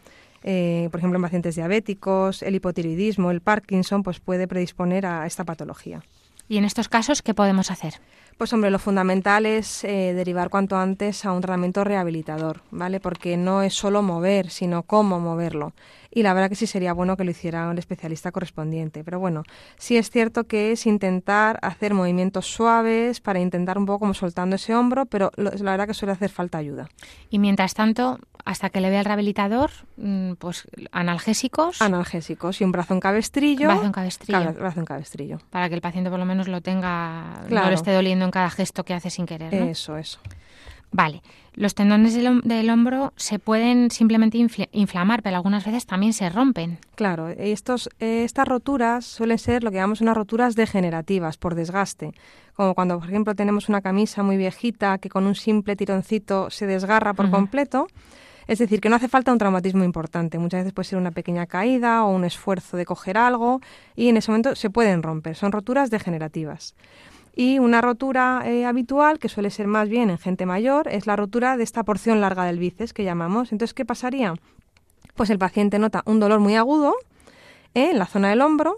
[0.44, 5.44] Eh, por ejemplo, en pacientes diabéticos, el hipotiroidismo, el Parkinson, pues puede predisponer a esta
[5.44, 6.02] patología.
[6.48, 7.94] ¿Y en estos casos qué podemos hacer?
[8.38, 13.00] Pues hombre, lo fundamental es eh, derivar cuanto antes a un tratamiento rehabilitador, ¿vale?
[13.00, 15.72] Porque no es solo mover, sino cómo moverlo.
[16.10, 19.04] Y la verdad que sí sería bueno que lo hiciera el especialista correspondiente.
[19.04, 19.44] Pero bueno,
[19.76, 24.56] sí es cierto que es intentar hacer movimientos suaves para intentar un poco como soltando
[24.56, 26.88] ese hombro, pero la verdad que suele hacer falta ayuda.
[27.30, 31.82] Y mientras tanto, hasta que le vea el rehabilitador, mm, pues analgésicos.
[31.82, 33.66] Analgésicos y un brazo en cabestrillo.
[33.66, 34.52] Brazo en cabestrillo.
[34.54, 35.38] brazo en cabestrillo.
[35.50, 38.50] Para que el paciente por lo menos lo tenga, no le esté doliendo en cada
[38.50, 39.52] gesto que hace sin querer.
[39.52, 40.20] Eso, eso.
[40.92, 41.22] Vale,
[41.54, 44.38] los tendones del, hombro se pueden simplemente
[44.72, 46.78] inflamar, pero algunas veces también se rompen.
[46.94, 52.12] Claro, estos, estas roturas suelen ser lo que llamamos unas roturas degenerativas por desgaste,
[52.54, 56.66] como cuando, por ejemplo, tenemos una camisa muy viejita que con un simple tironcito se
[56.66, 57.88] desgarra por completo
[58.46, 60.38] es decir, que no hace falta un traumatismo importante.
[60.38, 63.60] Muchas veces puede ser una pequeña caída o un esfuerzo de coger algo
[63.96, 65.34] y en ese momento se pueden romper.
[65.36, 66.74] Son roturas degenerativas.
[67.38, 71.16] Y una rotura eh, habitual, que suele ser más bien en gente mayor, es la
[71.16, 73.52] rotura de esta porción larga del bíceps que llamamos.
[73.52, 74.34] Entonces, ¿qué pasaría?
[75.14, 76.94] Pues el paciente nota un dolor muy agudo
[77.74, 78.76] eh, en la zona del hombro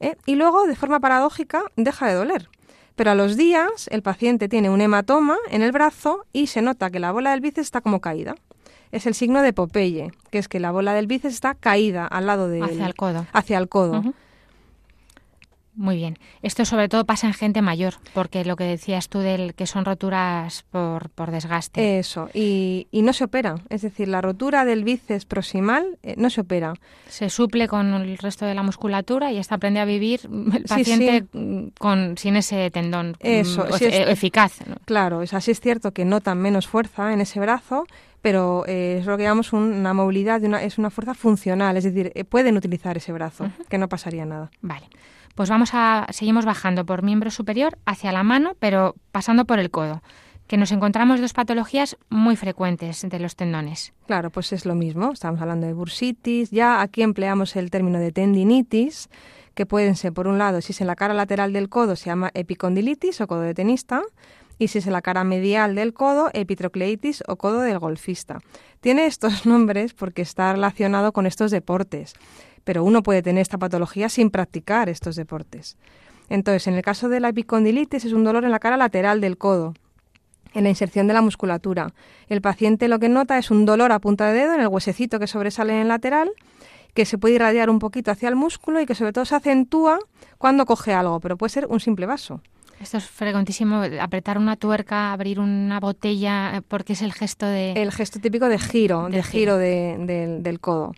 [0.00, 2.48] eh, y luego, de forma paradójica, deja de doler.
[2.96, 6.90] Pero a los días el paciente tiene un hematoma en el brazo y se nota
[6.90, 8.34] que la bola del bíceps está como caída
[8.92, 12.26] es el signo de Popeye, que es que la bola del bíceps está caída al
[12.26, 13.26] lado de hacia el codo.
[13.32, 14.04] Hacia el codo.
[15.74, 16.18] Muy bien.
[16.42, 19.86] Esto sobre todo pasa en gente mayor, porque lo que decías tú del que son
[19.86, 21.98] roturas por, por desgaste.
[21.98, 23.54] Eso, y, y, no se opera.
[23.70, 26.74] Es decir, la rotura del bíceps proximal eh, no se opera.
[27.08, 30.20] Se suple con el resto de la musculatura y hasta aprende a vivir
[30.54, 31.24] el paciente
[31.78, 34.58] con sin ese tendón Eso, mm, eficaz.
[34.84, 37.86] Claro, es así es cierto que notan menos fuerza en ese brazo,
[38.20, 42.12] pero eh, es lo que llamamos una movilidad, una, es una fuerza funcional, es decir,
[42.14, 44.50] eh, pueden utilizar ese brazo, que no pasaría nada.
[44.60, 44.86] Vale.
[45.34, 49.70] Pues vamos a, seguimos bajando por miembro superior hacia la mano, pero pasando por el
[49.70, 50.02] codo,
[50.46, 53.94] que nos encontramos dos patologías muy frecuentes de los tendones.
[54.06, 58.12] Claro, pues es lo mismo, estamos hablando de bursitis, ya aquí empleamos el término de
[58.12, 59.08] tendinitis,
[59.54, 62.06] que pueden ser, por un lado, si es en la cara lateral del codo, se
[62.06, 64.02] llama epicondilitis o codo de tenista,
[64.58, 68.40] y si es en la cara medial del codo, epitrocleitis o codo del golfista.
[68.80, 72.14] Tiene estos nombres porque está relacionado con estos deportes,
[72.64, 75.76] pero uno puede tener esta patología sin practicar estos deportes.
[76.28, 79.36] Entonces, en el caso de la epicondilitis es un dolor en la cara lateral del
[79.36, 79.74] codo,
[80.54, 81.92] en la inserción de la musculatura.
[82.28, 85.18] El paciente lo que nota es un dolor a punta de dedo en el huesecito
[85.18, 86.30] que sobresale en el lateral,
[86.94, 89.98] que se puede irradiar un poquito hacia el músculo y que sobre todo se acentúa
[90.38, 92.40] cuando coge algo, pero puede ser un simple vaso.
[92.80, 97.72] Esto es frecuentísimo, apretar una tuerca, abrir una botella, eh, porque es el gesto de...
[97.72, 100.92] El gesto típico de giro, de, giro, del codo.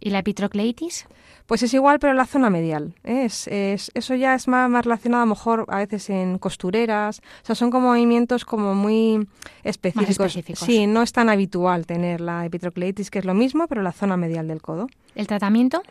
[0.00, 1.06] ¿Y la epitrocleitis?
[1.46, 2.94] Pues es igual, pero en la zona medial.
[3.02, 3.24] ¿eh?
[3.24, 7.20] Es, eso ya es más, más, relacionado a lo mejor a veces en costureras.
[7.42, 9.26] O sea, son como movimientos como muy
[9.64, 10.26] específicos.
[10.26, 10.64] específicos.
[10.64, 14.16] Sí, no es tan habitual tener la epitrocleitis, que es lo mismo, pero la zona
[14.16, 14.86] medial del codo.
[15.16, 15.82] ¿El tratamiento?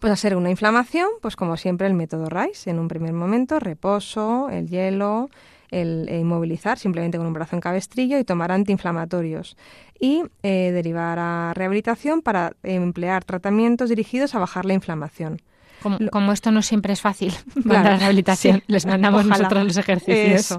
[0.00, 4.48] Pues hacer una inflamación, pues como siempre el método RICE, en un primer momento reposo,
[4.50, 5.30] el hielo,
[5.70, 9.56] el, inmovilizar simplemente con un brazo en cabestrillo y tomar antiinflamatorios
[10.00, 15.42] y eh, derivar a rehabilitación para emplear tratamientos dirigidos a bajar la inflamación.
[16.10, 17.32] Como, esto no siempre es fácil
[17.68, 20.58] para la rehabilitación, les mandamos nosotros los ejercicios.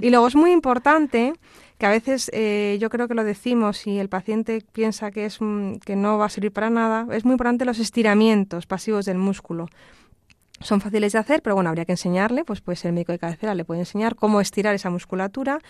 [0.00, 1.32] Y luego es muy importante
[1.78, 5.38] que a veces eh, yo creo que lo decimos y el paciente piensa que, es,
[5.84, 9.68] que no va a servir para nada, es muy importante los estiramientos pasivos del músculo.
[10.60, 13.18] Son fáciles de hacer, pero bueno, habría que enseñarle, pues puede ser el médico de
[13.18, 15.60] cabecera, le puede enseñar cómo estirar esa musculatura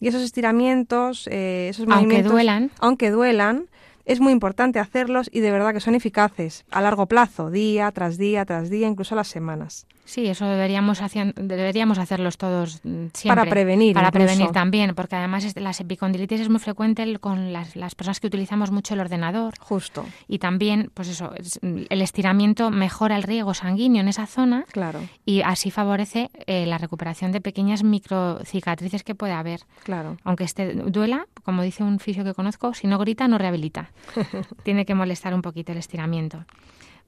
[0.00, 3.66] y esos estiramientos, eh, esos aunque duelan, aunque duelan,
[4.06, 8.16] es muy importante hacerlos y de verdad que son eficaces a largo plazo, día tras
[8.16, 9.86] día tras día, incluso las semanas.
[10.08, 11.02] Sí, eso deberíamos,
[11.36, 13.28] deberíamos hacerlos todos mm, siempre.
[13.28, 13.92] Para prevenir.
[13.92, 18.70] Para prevenir también, porque además las epicondilitis es muy frecuente con las, personas que utilizamos
[18.70, 19.52] mucho el ordenador.
[19.60, 20.06] Justo.
[20.26, 24.64] Y también, pues eso, el estiramiento mejora el riego sanguíneo en esa zona.
[24.72, 25.00] Claro.
[25.26, 29.60] Y así favorece eh, la recuperación de pequeñas microcicatrices que puede haber.
[29.84, 30.16] Claro.
[30.24, 33.90] Aunque este duela, como dice un fisio que conozco, si no grita, no rehabilita.
[34.62, 36.46] Tiene que molestar un poquito el estiramiento.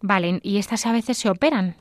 [0.03, 1.77] Vale, y estas a veces se operan.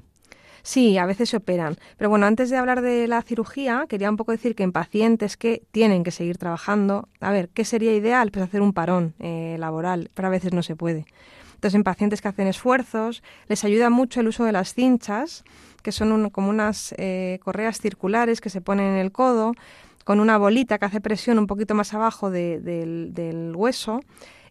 [0.64, 1.78] Sí, a veces se operan.
[1.98, 5.38] Pero bueno, antes de hablar de la cirugía, quería un poco decir que en pacientes
[5.38, 8.32] que tienen que seguir trabajando, a ver, ¿qué sería ideal?
[8.32, 11.06] Pues hacer un parón eh, laboral, pero a veces no se puede.
[11.56, 15.44] Entonces, en pacientes que hacen esfuerzos, les ayuda mucho el uso de las cinchas,
[15.84, 19.54] que son como unas eh, correas circulares que se ponen en el codo,
[20.06, 24.02] con una bolita que hace presión un poquito más abajo del, del, hueso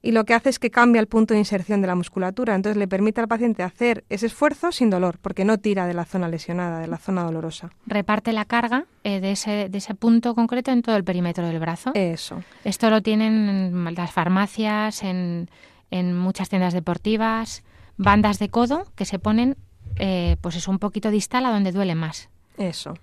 [0.02, 2.54] y lo que hace es que cambia el punto de inserción de la musculatura.
[2.54, 6.04] Entonces le permite al paciente hacer ese esfuerzo sin dolor, porque no tira de la
[6.04, 7.70] zona lesionada, de la zona dolorosa.
[7.86, 11.58] Reparte la carga eh, de, ese, de ese punto concreto en todo el perímetro del
[11.58, 11.92] brazo.
[11.94, 12.42] Eso.
[12.64, 15.50] Esto lo tienen en las farmacias, en,
[15.90, 17.64] en muchas tiendas deportivas,
[17.96, 19.56] bandas de codo que se ponen,
[19.96, 22.28] eh, pues es un poquito distal a donde duele más.
[22.56, 22.94] Eso.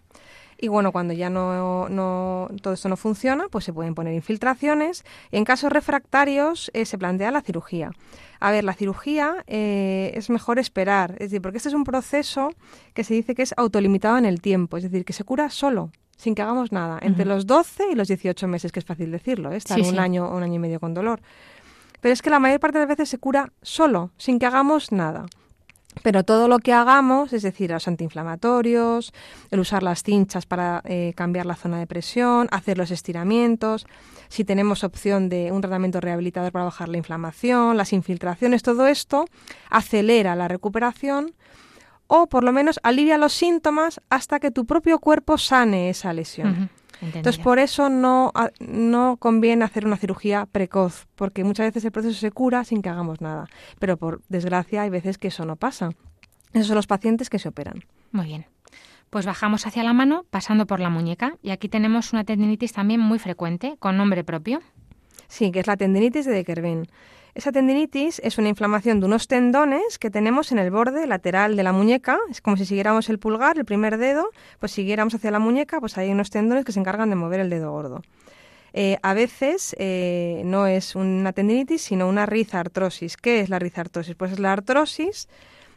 [0.65, 5.03] Y bueno, cuando ya no, no, todo esto no funciona, pues se pueden poner infiltraciones.
[5.29, 7.91] En casos refractarios eh, se plantea la cirugía.
[8.39, 12.49] A ver, la cirugía eh, es mejor esperar, es decir, porque este es un proceso
[12.95, 15.91] que se dice que es autolimitado en el tiempo, es decir, que se cura solo,
[16.17, 19.51] sin que hagamos nada, entre los 12 y los 18 meses, que es fácil decirlo,
[19.51, 19.57] ¿eh?
[19.57, 19.97] estar Sí, un sí.
[19.99, 21.21] año o un año y medio con dolor.
[22.01, 24.91] Pero es que la mayor parte de las veces se cura solo, sin que hagamos
[24.91, 25.27] nada.
[26.03, 29.13] Pero todo lo que hagamos, es decir, los antiinflamatorios,
[29.51, 33.87] el usar las cinchas para eh, cambiar la zona de presión, hacer los estiramientos,
[34.27, 39.25] si tenemos opción de un tratamiento rehabilitador para bajar la inflamación, las infiltraciones, todo esto
[39.69, 41.33] acelera la recuperación
[42.07, 46.69] o por lo menos alivia los síntomas hasta que tu propio cuerpo sane esa lesión.
[47.01, 52.19] Entonces, por eso no, no conviene hacer una cirugía precoz, porque muchas veces el proceso
[52.19, 53.47] se cura sin que hagamos nada.
[53.79, 55.89] Pero por desgracia hay veces que eso no pasa.
[56.53, 57.83] Esos son los pacientes que se operan.
[58.11, 58.45] Muy bien.
[59.09, 62.99] Pues bajamos hacia la mano pasando por la muñeca y aquí tenemos una tendinitis también
[62.99, 64.61] muy frecuente con nombre propio.
[65.27, 66.87] Sí, que es la tendinitis de Dequerben.
[67.35, 71.63] Esa tendinitis es una inflamación de unos tendones que tenemos en el borde lateral de
[71.63, 72.17] la muñeca.
[72.29, 74.29] Es como si siguiéramos el pulgar, el primer dedo,
[74.61, 77.49] pues siguiéramos hacia la muñeca, pues hay unos tendones que se encargan de mover el
[77.49, 78.03] dedo gordo.
[78.71, 83.17] Eh, a veces eh, no es una tendinitis, sino una rizartrosis.
[83.17, 84.15] ¿Qué es la rizartrosis?
[84.15, 85.27] Pues es la artrosis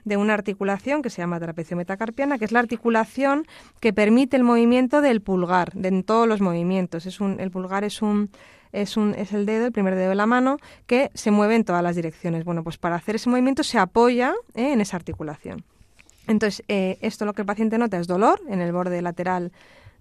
[0.04, 3.48] de una articulación que se llama trapecio metacarpiana, que es la articulación
[3.80, 7.04] que permite el movimiento del pulgar, de en todos los movimientos.
[7.04, 8.30] Es un, el pulgar es un,
[8.72, 11.64] es un es el dedo, el primer dedo de la mano, que se mueve en
[11.64, 12.44] todas las direcciones.
[12.44, 15.64] Bueno, pues para hacer ese movimiento se apoya eh, en esa articulación.
[16.26, 19.50] Entonces, eh, esto lo que el paciente nota es dolor en el borde lateral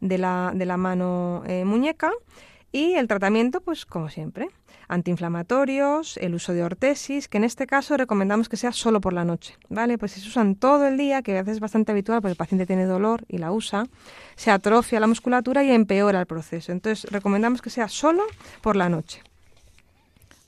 [0.01, 2.11] de la, de la mano eh, muñeca
[2.71, 4.49] y el tratamiento, pues como siempre,
[4.87, 9.25] antiinflamatorios, el uso de ortesis, que en este caso recomendamos que sea solo por la
[9.25, 9.97] noche, ¿vale?
[9.97, 12.37] Pues si se usan todo el día, que a veces es bastante habitual porque el
[12.37, 13.85] paciente tiene dolor y la usa,
[14.35, 16.71] se atrofia la musculatura y empeora el proceso.
[16.71, 18.23] Entonces, recomendamos que sea solo
[18.61, 19.21] por la noche.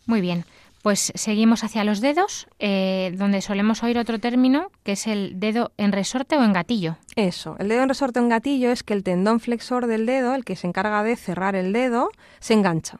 [0.05, 0.45] Muy bien.
[0.81, 5.73] Pues seguimos hacia los dedos, eh, donde solemos oír otro término, que es el dedo
[5.77, 6.97] en resorte o en gatillo.
[7.17, 10.33] Eso, el dedo en resorte o en gatillo es que el tendón flexor del dedo,
[10.35, 12.97] el que se encarga de cerrar el dedo, se engancha.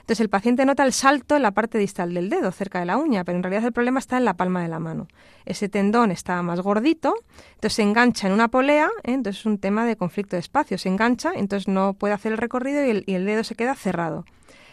[0.00, 2.96] Entonces el paciente nota el salto en la parte distal del dedo, cerca de la
[2.96, 5.06] uña, pero en realidad el problema está en la palma de la mano.
[5.44, 7.14] Ese tendón está más gordito,
[7.54, 9.12] entonces se engancha en una polea, ¿eh?
[9.12, 12.38] entonces es un tema de conflicto de espacio, se engancha, entonces no puede hacer el
[12.38, 14.24] recorrido y el, dedo se queda cerrado.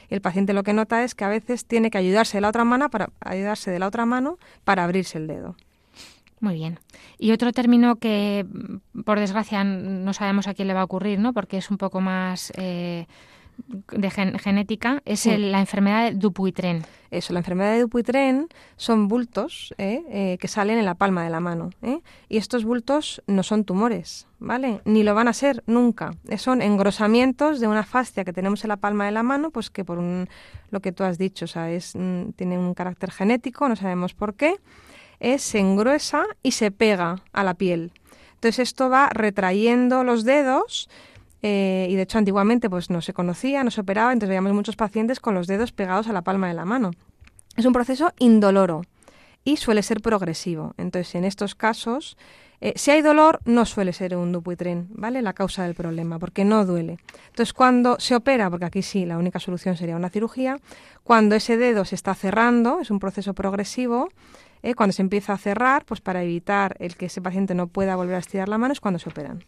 [0.10, 2.50] Y el paciente lo que nota es que a veces tiene que ayudarse de la
[2.50, 5.56] otra mano para ayudarse de la otra mano para abrirse el dedo.
[6.40, 6.80] Muy bien.
[7.18, 8.46] Y otro término que,
[9.06, 11.34] por desgracia, no sabemos a quién le va a ocurrir, ¿no?
[11.34, 13.08] Porque es un poco más eh,
[13.68, 15.32] de gen- genética, es Sí.
[15.32, 16.84] el- la enfermedad de Dupuytren.
[17.10, 20.04] Eso, la enfermedad de Dupuytren son bultos ¿eh?
[20.10, 21.70] Eh, que salen en la palma de la mano.
[21.82, 22.02] ¿eh?
[22.30, 24.82] Y estos bultos no son tumores, ¿vale?
[24.86, 26.12] Ni lo van a ser nunca.
[26.28, 29.70] Eh, Son engrosamientos de una fascia que tenemos en la palma de la mano, pues
[29.70, 30.28] que por un,
[30.70, 34.14] lo que tú has dicho, o sea, es, mm, tiene un carácter genético, no sabemos
[34.14, 34.56] por qué,
[35.40, 37.92] se engruesa y se pega a la piel.
[38.36, 40.90] Entonces esto va retrayendo los dedos
[41.42, 44.76] eh, y de hecho antiguamente pues no se conocía, no se operaba, entonces veíamos muchos
[44.76, 46.92] pacientes con los dedos pegados a la palma de la mano.
[47.56, 48.84] Es un proceso indoloro
[49.44, 50.74] y suele ser progresivo.
[50.78, 52.18] Entonces en estos casos,
[52.60, 55.22] eh, si hay dolor, no suele ser un Dupuytren, ¿vale?
[55.22, 56.98] La causa del problema, porque no duele.
[57.30, 60.58] Entonces cuando se opera, porque aquí sí, la única solución sería una cirugía,
[61.04, 64.10] cuando ese dedo se está cerrando, es un proceso progresivo,
[64.64, 67.96] eh, cuando se empieza a cerrar, pues para evitar el que ese paciente no pueda
[67.96, 69.44] volver a estirar la mano, es cuando se operan.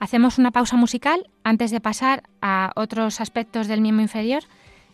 [0.00, 4.44] Hacemos una pausa musical antes de pasar a otros aspectos del miembro inferior,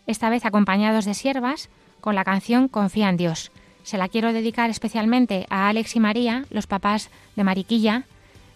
[0.06, 1.68] esta vez acompañados de siervas,
[2.00, 3.52] con la canción Confía en Dios.
[3.82, 8.04] Se la quiero dedicar especialmente a Alex y María, los papás de Mariquilla,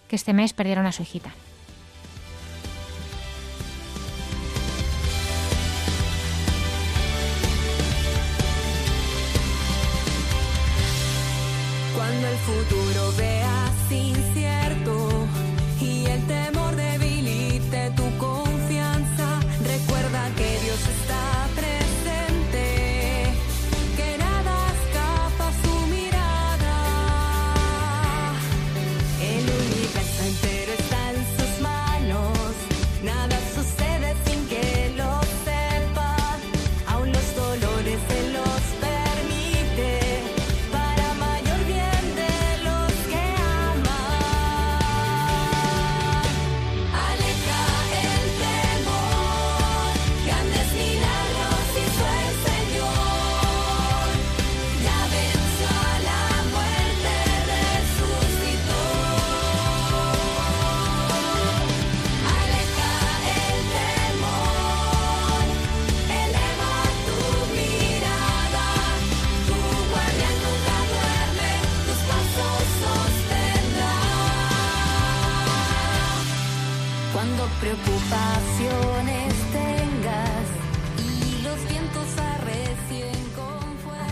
[0.09, 1.31] que este mes perdieron a su hijita.
[11.95, 14.48] Cuando el futuro veas incierto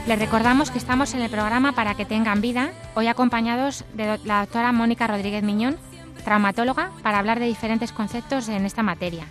[0.07, 4.43] Les recordamos que estamos en el programa Para que tengan vida, hoy acompañados de la
[4.43, 5.77] doctora Mónica Rodríguez Miñón,
[6.25, 9.25] traumatóloga, para hablar de diferentes conceptos en esta materia.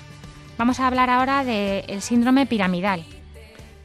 [0.57, 3.05] Vamos a hablar ahora del síndrome piramidal.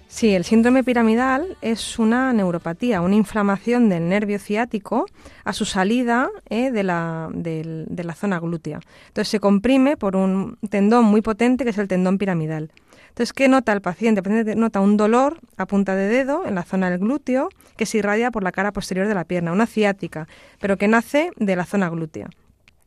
[0.09, 5.07] Sí, el síndrome piramidal es una neuropatía, una inflamación del nervio ciático
[5.45, 8.80] a su salida eh, de, la, de la zona glútea.
[9.07, 12.72] Entonces se comprime por un tendón muy potente que es el tendón piramidal.
[13.11, 14.20] Entonces, ¿qué nota el paciente?
[14.20, 17.86] El paciente nota un dolor a punta de dedo en la zona del glúteo que
[17.86, 20.26] se irradia por la cara posterior de la pierna, una ciática,
[20.61, 22.28] pero que nace de la zona glútea.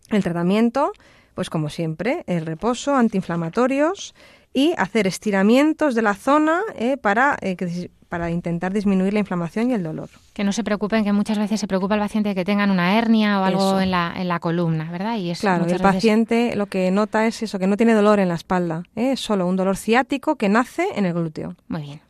[0.10, 0.92] El tratamiento,
[1.36, 4.16] pues como siempre, el reposo, antiinflamatorios
[4.54, 9.72] y hacer estiramientos de la zona eh, para, eh, que para intentar disminuir la inflamación
[9.72, 10.10] y el dolor.
[10.34, 12.96] Que no se preocupen, que muchas veces se preocupa el paciente de que tengan una
[12.98, 15.18] hernia o algo en la, en la columna, ¿verdad?
[15.18, 18.28] Y Claro, el veces- paciente lo que nota es eso, que no tiene dolor en
[18.30, 19.14] la espalda, ¿eh?
[19.14, 21.56] es solo un dolor ciático que nace en el glúteo.
[21.68, 22.02] Muy bien.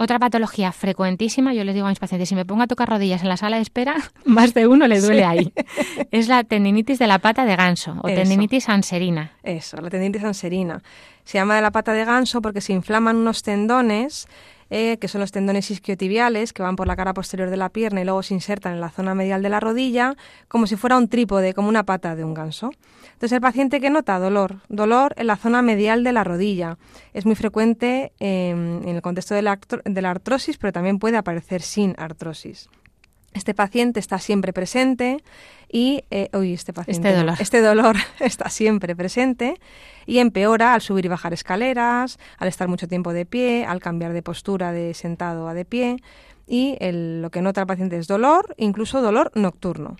[0.00, 3.22] Otra patología frecuentísima, yo les digo a mis pacientes, si me pongo a tocar rodillas
[3.22, 5.52] en la sala de espera, más de uno le duele ahí.
[6.12, 8.20] Es la tendinitis de la pata de ganso o Eso.
[8.20, 9.32] tendinitis anserina.
[9.42, 10.84] Eso, la tendinitis anserina.
[11.24, 14.28] Se llama de la pata de ganso porque se inflaman unos tendones,
[14.70, 18.00] eh, que son los tendones isquiotibiales, que van por la cara posterior de la pierna
[18.00, 20.14] y luego se insertan en la zona medial de la rodilla,
[20.46, 22.70] como si fuera un trípode, como una pata de un ganso.
[23.18, 26.78] Entonces, el paciente que nota dolor, dolor en la zona medial de la rodilla.
[27.14, 31.00] Es muy frecuente eh, en el contexto de la, artro- de la artrosis, pero también
[31.00, 32.68] puede aparecer sin artrosis.
[33.34, 35.16] Este paciente está siempre presente
[35.68, 37.36] y eh, uy, este paciente, Este dolor.
[37.40, 39.54] este dolor está siempre presente
[40.06, 44.12] y empeora al subir y bajar escaleras, al estar mucho tiempo de pie, al cambiar
[44.12, 45.96] de postura de sentado a de pie
[46.46, 49.96] y el- lo que nota el paciente es dolor, incluso dolor nocturno.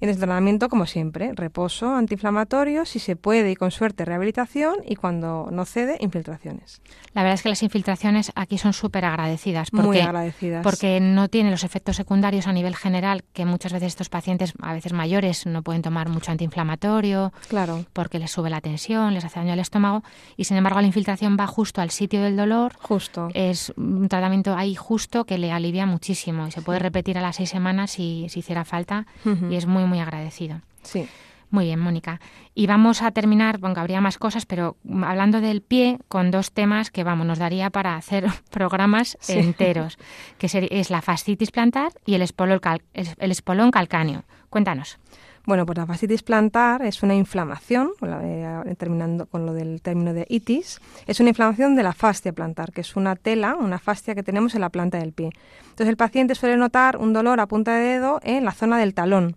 [0.00, 4.96] En el tratamiento, como siempre, reposo, antiinflamatorio, si se puede y con suerte rehabilitación y
[4.96, 6.80] cuando no cede, infiltraciones.
[7.12, 10.62] La verdad es que las infiltraciones aquí son súper agradecidas Muy agradecidas.
[10.62, 14.72] porque no tienen los efectos secundarios a nivel general que muchas veces estos pacientes, a
[14.74, 19.38] veces mayores, no pueden tomar mucho antiinflamatorio Claro, porque les sube la tensión, les hace
[19.38, 20.02] daño al estómago
[20.36, 22.72] y sin embargo la infiltración va justo al sitio del dolor.
[22.80, 23.28] justo.
[23.34, 27.36] Es un tratamiento ahí justo que le alivia muchísimo y se puede repetir a las
[27.36, 29.06] seis semanas si, si hiciera falta
[29.50, 30.60] y es muy, muy agradecido.
[30.82, 31.08] Sí.
[31.50, 32.20] Muy bien, Mónica.
[32.54, 36.90] Y vamos a terminar, aunque habría más cosas, pero hablando del pie, con dos temas
[36.90, 39.34] que, vamos, nos daría para hacer programas Sí.
[39.38, 39.96] enteros,
[40.38, 44.24] que es la fascitis plantar y el espolón, cal- el el espolón calcáneo.
[44.50, 44.98] Cuéntanos.
[45.46, 50.24] Bueno, pues la fascitis plantar es una inflamación, eh, terminando con lo del término de
[50.30, 54.22] itis, es una inflamación de la fascia plantar, que es una tela, una fascia que
[54.22, 55.30] tenemos en la planta del pie.
[55.64, 58.94] Entonces el paciente suele notar un dolor a punta de dedo en la zona del
[58.94, 59.36] talón.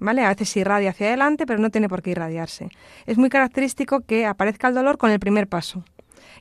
[0.00, 0.24] ¿Vale?
[0.24, 2.68] A veces irradia hacia adelante, pero no tiene por qué irradiarse.
[3.06, 5.84] Es muy característico que aparezca el dolor con el primer paso.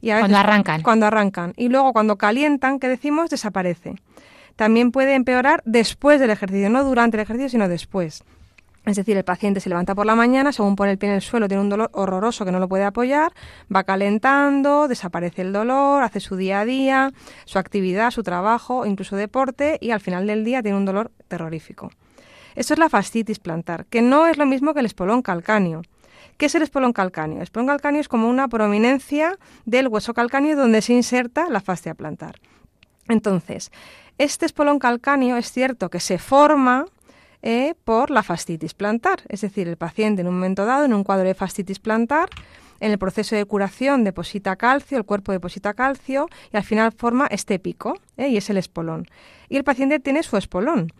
[0.01, 0.81] Y a Cuando veces- arrancan.
[0.81, 1.53] Cuando arrancan.
[1.55, 3.95] Y luego cuando calientan, que decimos, desaparece.
[4.55, 8.23] También puede empeorar después del ejercicio, no durante el ejercicio, sino después.
[8.85, 11.21] Es decir, el paciente se levanta por la mañana, según pone el pie en el
[11.21, 13.31] suelo, tiene un dolor horroroso que no lo puede apoyar,
[13.73, 17.11] va calentando, desaparece el dolor, hace su día a día,
[17.45, 21.91] su actividad, su trabajo, incluso deporte, y al final del día tiene un dolor terrorífico.
[22.55, 25.81] Esto es la fascitis plantar, que no es lo mismo que el espolón calcáneo.
[26.37, 27.37] ¿Qué es el espolón calcáneo?
[27.37, 31.93] El espolón calcáneo es como una prominencia del hueso calcáneo donde se inserta la fascia
[31.93, 32.39] plantar.
[33.07, 33.71] Entonces,
[34.17, 36.85] este espolón calcáneo es cierto que se forma
[37.41, 41.03] eh, por la fascitis plantar, es decir, el paciente en un momento dado, en un
[41.03, 42.29] cuadro de fascitis plantar,
[42.79, 47.27] en el proceso de curación deposita calcio, el cuerpo deposita calcio y al final forma
[47.27, 49.07] este pico, eh, y es el espolón.
[49.49, 50.91] Y el paciente tiene su espolón.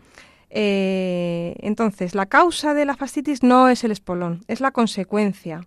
[0.56, 5.66] Eh, entonces, la causa de la fascitis no es el espolón, es la consecuencia.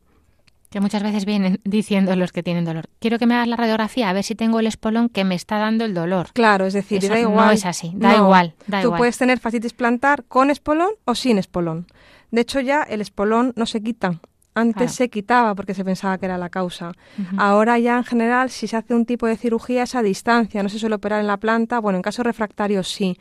[0.70, 2.86] Que muchas veces vienen diciendo los que tienen dolor.
[3.00, 5.58] Quiero que me hagas la radiografía a ver si tengo el espolón que me está
[5.60, 6.28] dando el dolor.
[6.34, 7.54] Claro, es decir, Eso da no igual.
[7.54, 8.98] es así, da igual, da Tú igual.
[9.00, 11.88] puedes tener fascitis plantar con espolón o sin espolón.
[12.32, 14.20] De hecho, ya el espolón no se quita.
[14.56, 14.92] Antes Claro.
[14.94, 16.92] se quitaba porque se pensaba que era la causa.
[17.38, 20.70] Ahora ya en general, si se hace un tipo de cirugía es a distancia, no
[20.70, 23.18] se suele operar en la planta, bueno, en caso refractario sí.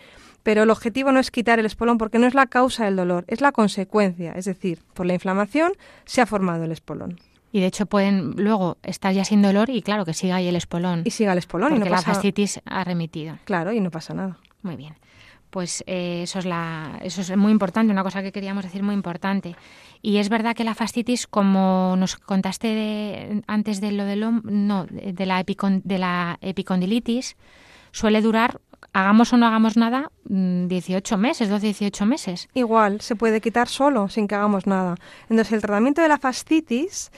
[0.46, 3.24] Pero el objetivo no es quitar el espolón porque no es la causa del dolor,
[3.26, 4.30] es la consecuencia.
[4.34, 5.72] Es decir, por la inflamación
[6.04, 7.18] se ha formado el espolón.
[7.50, 10.54] Y de hecho pueden luego estar ya sin dolor y claro que siga ahí el
[10.54, 11.02] espolón.
[11.04, 13.38] Y siga el espolón y porque no la pasa fascitis ha remitido.
[13.44, 14.38] Claro, y no pasa nada.
[14.62, 14.94] Muy bien.
[15.50, 18.94] Pues eh, eso, es la, eso es muy importante, una cosa que queríamos decir muy
[18.94, 19.56] importante.
[20.00, 24.86] Y es verdad que la fascitis, como nos contaste de- antes de lo del no,
[24.86, 27.36] de de la, epicon- de la epicondilitis,
[27.90, 28.60] suele durar,
[28.96, 32.48] hagamos o no hagamos nada, mm, 18 meses, 12-18 meses.
[32.54, 34.94] Igual, se puede quitar solo, sin que hagamos nada.
[35.28, 37.10] Entonces, el tratamiento de la fascitis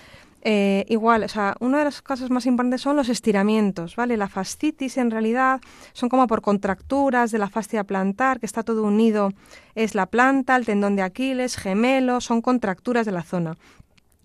[0.43, 4.17] eh, igual, o sea, uno de los casos más importantes son los estiramientos, ¿vale?
[4.17, 5.61] La fascitis en realidad
[5.93, 9.33] son como por contracturas de la fascia plantar, que está todo unido,
[9.75, 13.57] es la planta, el tendón de Aquiles, gemelo, son contracturas de la zona.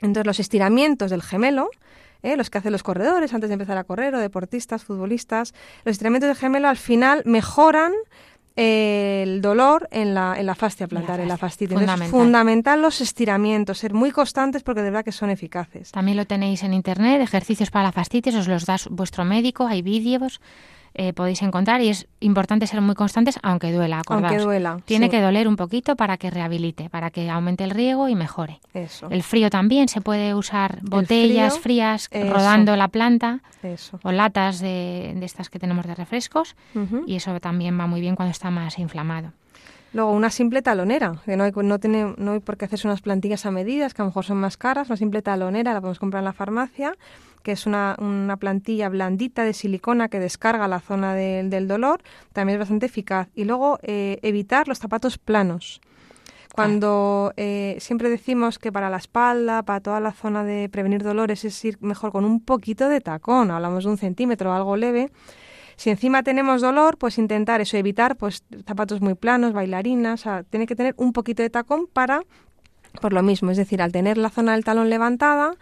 [0.02, 1.70] Entonces los estiramientos del gemelo,
[2.24, 2.36] ¿eh?
[2.36, 5.54] los que hacen los corredores antes de empezar a correr, o deportistas, futbolistas,
[5.86, 7.94] los estiramientos del gemelo al final mejoran
[8.56, 11.72] el dolor en la, en la fascia plantar, en la fascitis.
[11.72, 12.20] Entonces, Fundamental.
[12.20, 15.92] fundamental los estiramientos, ser muy constantes porque de verdad que son eficaces.
[15.92, 19.82] También lo tenéis en internet, ejercicios para la fascitis, os los da vuestro médico, hay
[19.82, 20.40] vídeos,
[20.96, 24.32] eh, podéis encontrar y es importante ser muy constantes aunque duela, acordaos.
[24.32, 25.12] Aunque duela, Tiene sí.
[25.12, 28.60] que doler un poquito para que rehabilite, para que aumente el riego y mejore.
[28.74, 32.34] Eso, El frío también, se puede usar botellas frío, frías eso.
[32.34, 34.00] rodando la planta eso.
[34.04, 36.56] o latas de, de estas que tenemos de refrescos
[37.08, 39.32] y eso también va muy bien cuando está más inflamado.
[39.94, 43.02] Luego, una simple talonera, que no hay, no, tiene, no hay por qué hacerse unas
[43.02, 44.90] plantillas a medidas, que a lo mejor son más caras.
[44.90, 46.96] Una simple talonera la podemos comprar en la farmacia,
[47.44, 52.02] que es una, una plantilla blandita de silicona que descarga la zona del- del dolor.
[52.34, 53.28] También es bastante eficaz.
[53.36, 55.82] Y luego, eh, evitar los zapatos planos.
[56.54, 61.44] Cuando eh, siempre decimos que para la espalda, para toda la zona de prevenir dolores,
[61.46, 63.50] es ir mejor con un poquito de tacón.
[63.50, 65.10] Hablamos de un centímetro algo leve.
[65.78, 70.76] Si encima tenemos dolor, pues intentar eso, evitar pues zapatos muy planos, bailarinas, tiene que
[70.76, 72.22] tener un poquito de tacón para,
[73.02, 75.56] por lo mismo, es decir, al tener la zona del talón levantada,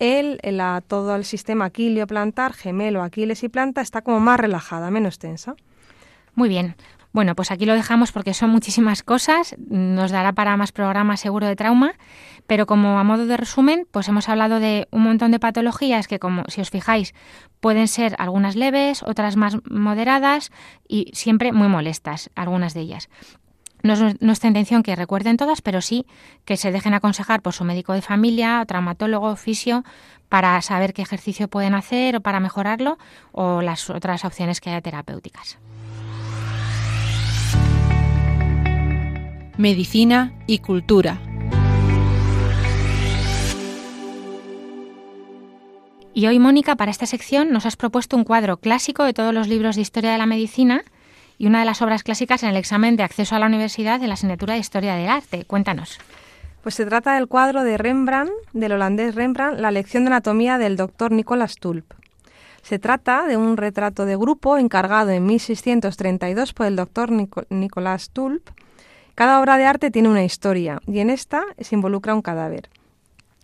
[0.00, 4.90] el, la- todo el sistema aquilio plantar, gemelo, aquiles y planta está como más relajada,
[4.90, 5.54] menos tensa.
[6.34, 6.76] Muy bien.
[7.10, 11.46] Bueno, pues aquí lo dejamos porque son muchísimas cosas, nos dará para más programas seguro
[11.46, 11.94] de trauma,
[12.46, 16.18] pero como a modo de resumen, pues hemos hablado de un montón de patologías que
[16.18, 17.14] como si os fijáis
[17.60, 20.52] pueden ser algunas leves, otras más moderadas
[20.86, 23.08] y siempre muy molestas, algunas de ellas.
[23.82, 26.06] No es nuestra intención que recuerden todas, pero sí
[26.44, 29.84] que se dejen aconsejar por su médico de familia, traumatólogo, fisio,
[30.28, 32.98] para saber qué ejercicio pueden hacer o para mejorarlo
[33.32, 35.58] o las otras opciones que haya terapéuticas.
[39.56, 41.20] Medicina y cultura.
[46.14, 49.46] Y hoy, Mónica, para esta sección nos has propuesto un cuadro clásico de todos los
[49.46, 50.82] libros de historia de la medicina
[51.38, 54.08] y una de las obras clásicas en el examen de acceso a la universidad de
[54.08, 55.44] la asignatura de Historia del Arte.
[55.44, 55.98] Cuéntanos.
[56.62, 60.76] Pues se trata del cuadro de Rembrandt, del holandés Rembrandt, La lección de anatomía del
[60.76, 61.92] doctor Nicolas Tulp.
[62.62, 68.10] Se trata de un retrato de grupo encargado en 1632 por el doctor Nico- Nicolas
[68.10, 68.48] Tulp.
[69.14, 72.68] Cada obra de arte tiene una historia y en esta se involucra un cadáver.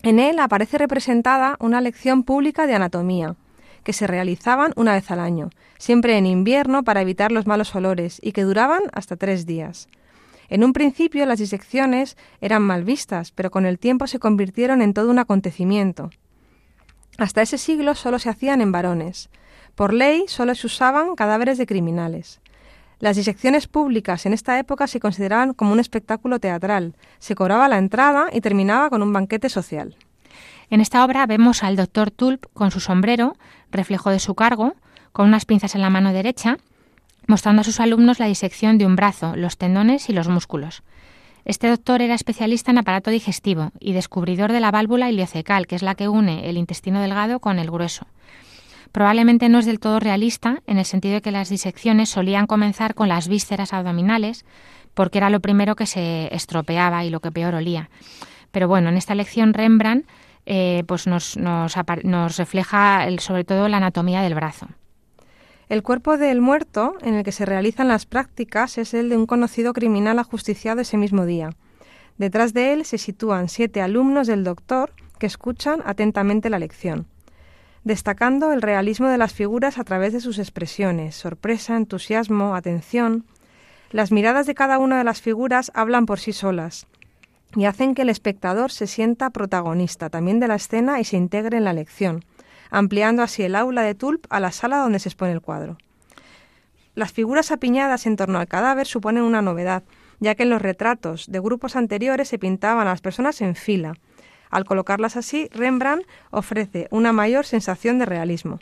[0.03, 3.37] En él aparece representada una lección pública de anatomía,
[3.85, 8.19] que se realizaban una vez al año, siempre en invierno para evitar los malos olores
[8.23, 9.89] y que duraban hasta tres días.
[10.49, 14.95] En un principio las disecciones eran mal vistas, pero con el tiempo se convirtieron en
[14.95, 16.11] todo un acontecimiento.
[17.19, 19.31] Hasta ese siglo solo se hacían en varones.
[19.75, 22.41] Por ley solo se usaban cadáveres de criminales.
[22.99, 26.97] Las disecciones públicas en esta época se consideraban como un espectáculo teatral.
[27.19, 29.97] Se cobraba la entrada y terminaba con un banquete social.
[30.71, 33.37] En esta obra vemos al doctor Tulp con su sombrero,
[33.75, 34.75] reflejo de su cargo,
[35.13, 36.57] con unas pinzas en la mano derecha,
[37.27, 40.83] mostrando a sus alumnos la disección de un brazo, los tendones y los músculos.
[41.45, 45.83] Este doctor era especialista en aparato digestivo y descubridor de la válvula iliocecal, que es
[45.83, 48.07] la que une el intestino delgado con el grueso.
[48.93, 52.95] Probablemente no es del todo realista en el sentido de que las disecciones solían comenzar
[52.95, 54.45] con las vísceras abdominales,
[54.95, 57.91] porque era lo primero que se estropeaba y lo que peor olía.
[58.53, 60.07] Pero bueno, en esta lección Rembrandt
[60.47, 61.75] eh, pues nos, nos,
[62.37, 64.69] refleja sobre todo la anatomía del brazo.
[65.69, 69.27] El cuerpo del muerto en el que se realizan las prácticas es el de un
[69.27, 71.51] conocido criminal ajusticiado ese mismo día.
[72.19, 77.07] Detrás de él se sitúan siete alumnos del doctor que escuchan atentamente la lección,
[77.83, 83.25] destacando el realismo de las figuras a través de sus expresiones, sorpresa, entusiasmo, atención.
[83.91, 86.87] Las miradas de cada una de las figuras hablan por sí solas
[87.57, 91.59] y hacen que el espectador se sienta protagonista también de la escena y se integre
[91.59, 92.25] en la lección
[92.75, 95.79] ampliando así el aula de Tulp a la sala donde se expone el cuadro.
[96.97, 99.85] Las figuras apiñadas en torno al cadáver suponen una novedad,
[100.19, 103.95] ya que en los retratos de grupos anteriores se pintaban a las personas en fila.
[104.51, 108.59] Al colocarlas así, Rembrandt ofrece una mayor sensación de realismo.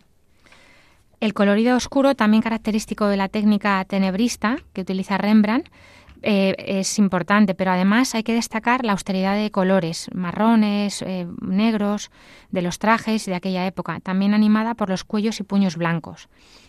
[1.21, 5.69] El colorido oscuro, también característico de la técnica tenebrista que utiliza Rembrandt,
[6.23, 12.11] eh, es importante, pero además hay que destacar la austeridad de colores, marrones, eh, negros,
[12.51, 16.29] de los trajes de aquella época, también animada por los cuellos y puños blancos.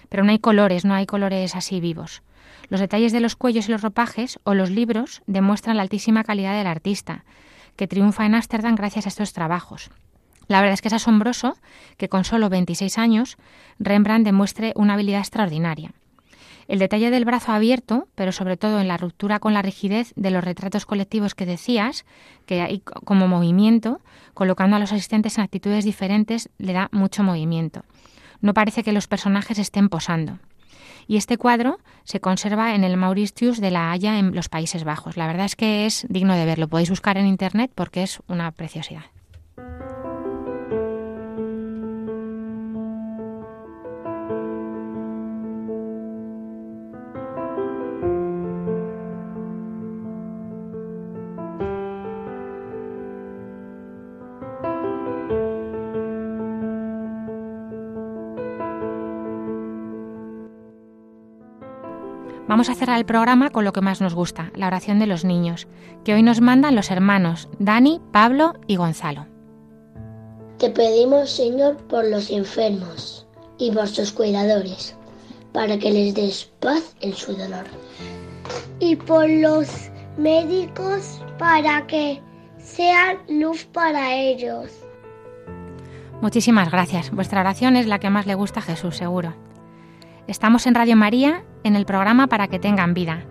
[0.09, 2.23] Pero no hay colores, no hay colores así vivos.
[2.69, 6.57] Los detalles de los cuellos y los ropajes o los libros demuestran la altísima calidad
[6.57, 7.23] del artista,
[7.75, 9.91] que triunfa en Ámsterdam gracias a estos trabajos.
[10.47, 11.57] La verdad es que es asombroso
[11.97, 13.37] que con solo 26 años
[13.79, 15.91] Rembrandt demuestre una habilidad extraordinaria.
[16.67, 20.31] El detalle del brazo abierto, pero sobre todo en la ruptura con la rigidez de
[20.31, 22.05] los retratos colectivos que decías,
[22.45, 23.99] que hay como movimiento,
[24.33, 27.83] colocando a los asistentes en actitudes diferentes, le da mucho movimiento.
[28.41, 30.39] No parece que los personajes estén posando.
[31.07, 35.17] Y este cuadro se conserva en el Mauritius de la Haya en los Países Bajos.
[35.17, 36.69] La verdad es que es digno de verlo.
[36.69, 39.03] Podéis buscar en internet porque es una preciosidad.
[62.63, 65.25] Vamos a cerrar el programa con lo que más nos gusta, la oración de los
[65.25, 65.67] niños,
[66.05, 69.27] que hoy nos mandan los hermanos Dani, Pablo y Gonzalo.
[70.59, 74.95] Te pedimos, Señor, por los enfermos y por sus cuidadores,
[75.51, 77.65] para que les des paz en su dolor.
[78.79, 79.67] Y por los
[80.17, 82.21] médicos, para que
[82.59, 84.71] sean luz para ellos.
[86.21, 87.11] Muchísimas gracias.
[87.11, 89.35] Vuestra oración es la que más le gusta a Jesús, seguro.
[90.27, 93.25] Estamos en Radio María, en el programa Para que tengan vida.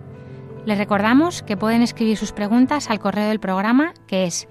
[0.65, 4.47] Les recordamos que pueden escribir sus preguntas al correo del programa, que es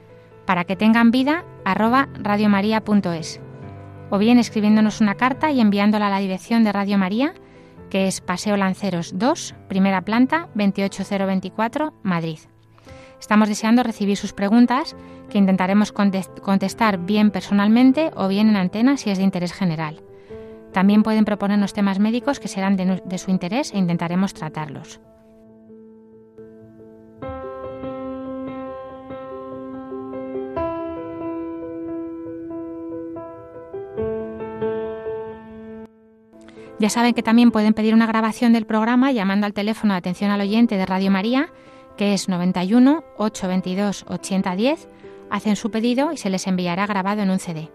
[0.47, 3.41] para que tengan vida radiomaria.es,
[4.11, 7.33] o bien escribiéndonos una carta y enviándola a la dirección de Radio María,
[7.89, 12.39] que es Paseo Lanceros 2, primera planta, 28024, Madrid.
[13.21, 14.97] Estamos deseando recibir sus preguntas,
[15.31, 20.03] que intentaremos contestar bien personalmente o bien en antena si es de interés general.
[20.73, 25.01] También pueden proponernos temas médicos que serán de, su interés e intentaremos tratarlos.
[36.79, 40.33] Ya saben que también pueden pedir una grabación del programa llamando al teléfono de atención
[40.33, 41.53] al oyente de Radio María,
[41.97, 44.89] que es 91 822 8010.
[45.31, 47.71] Hacen su pedido y se les enviará grabado en un CD.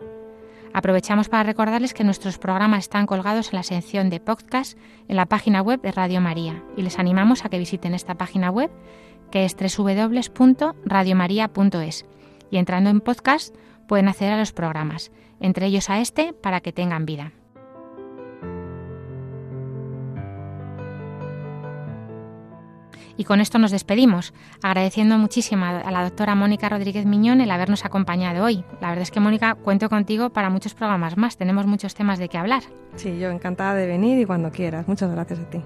[0.78, 5.26] Aprovechamos para recordarles que nuestros programas están colgados en la sección de podcast en la
[5.26, 8.70] página web de Radio María y les animamos a que visiten esta página web
[9.32, 12.06] que es www.radiomaria.es
[12.52, 13.56] y entrando en podcast
[13.88, 17.32] pueden acceder a los programas, entre ellos a este para que tengan vida.
[23.18, 27.84] Y con esto nos despedimos, agradeciendo muchísimo a la doctora Mónica Rodríguez Miñón el habernos
[27.84, 28.64] acompañado hoy.
[28.80, 31.36] La verdad es que, Mónica, cuento contigo para muchos programas más.
[31.36, 32.64] Tenemos muchos temas de qué hablar.
[32.96, 34.88] Sí, yo encantada de venir y cuando quieras.
[34.88, 35.62] Muchas gracias a ti.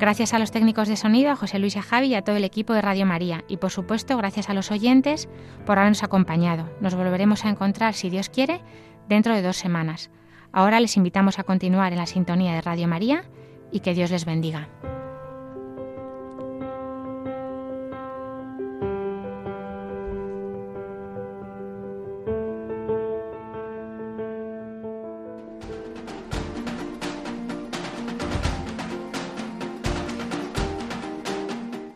[0.00, 2.36] Gracias a los técnicos de sonido, a José Luis y a Javi y a todo
[2.36, 3.44] el equipo de Radio María.
[3.48, 5.28] Y por supuesto, gracias a los oyentes
[5.66, 6.70] por habernos acompañado.
[6.80, 8.62] Nos volveremos a encontrar, si Dios quiere,
[9.08, 10.10] dentro de dos semanas.
[10.52, 13.24] Ahora les invitamos a continuar en la sintonía de Radio María
[13.70, 14.68] y que Dios les bendiga.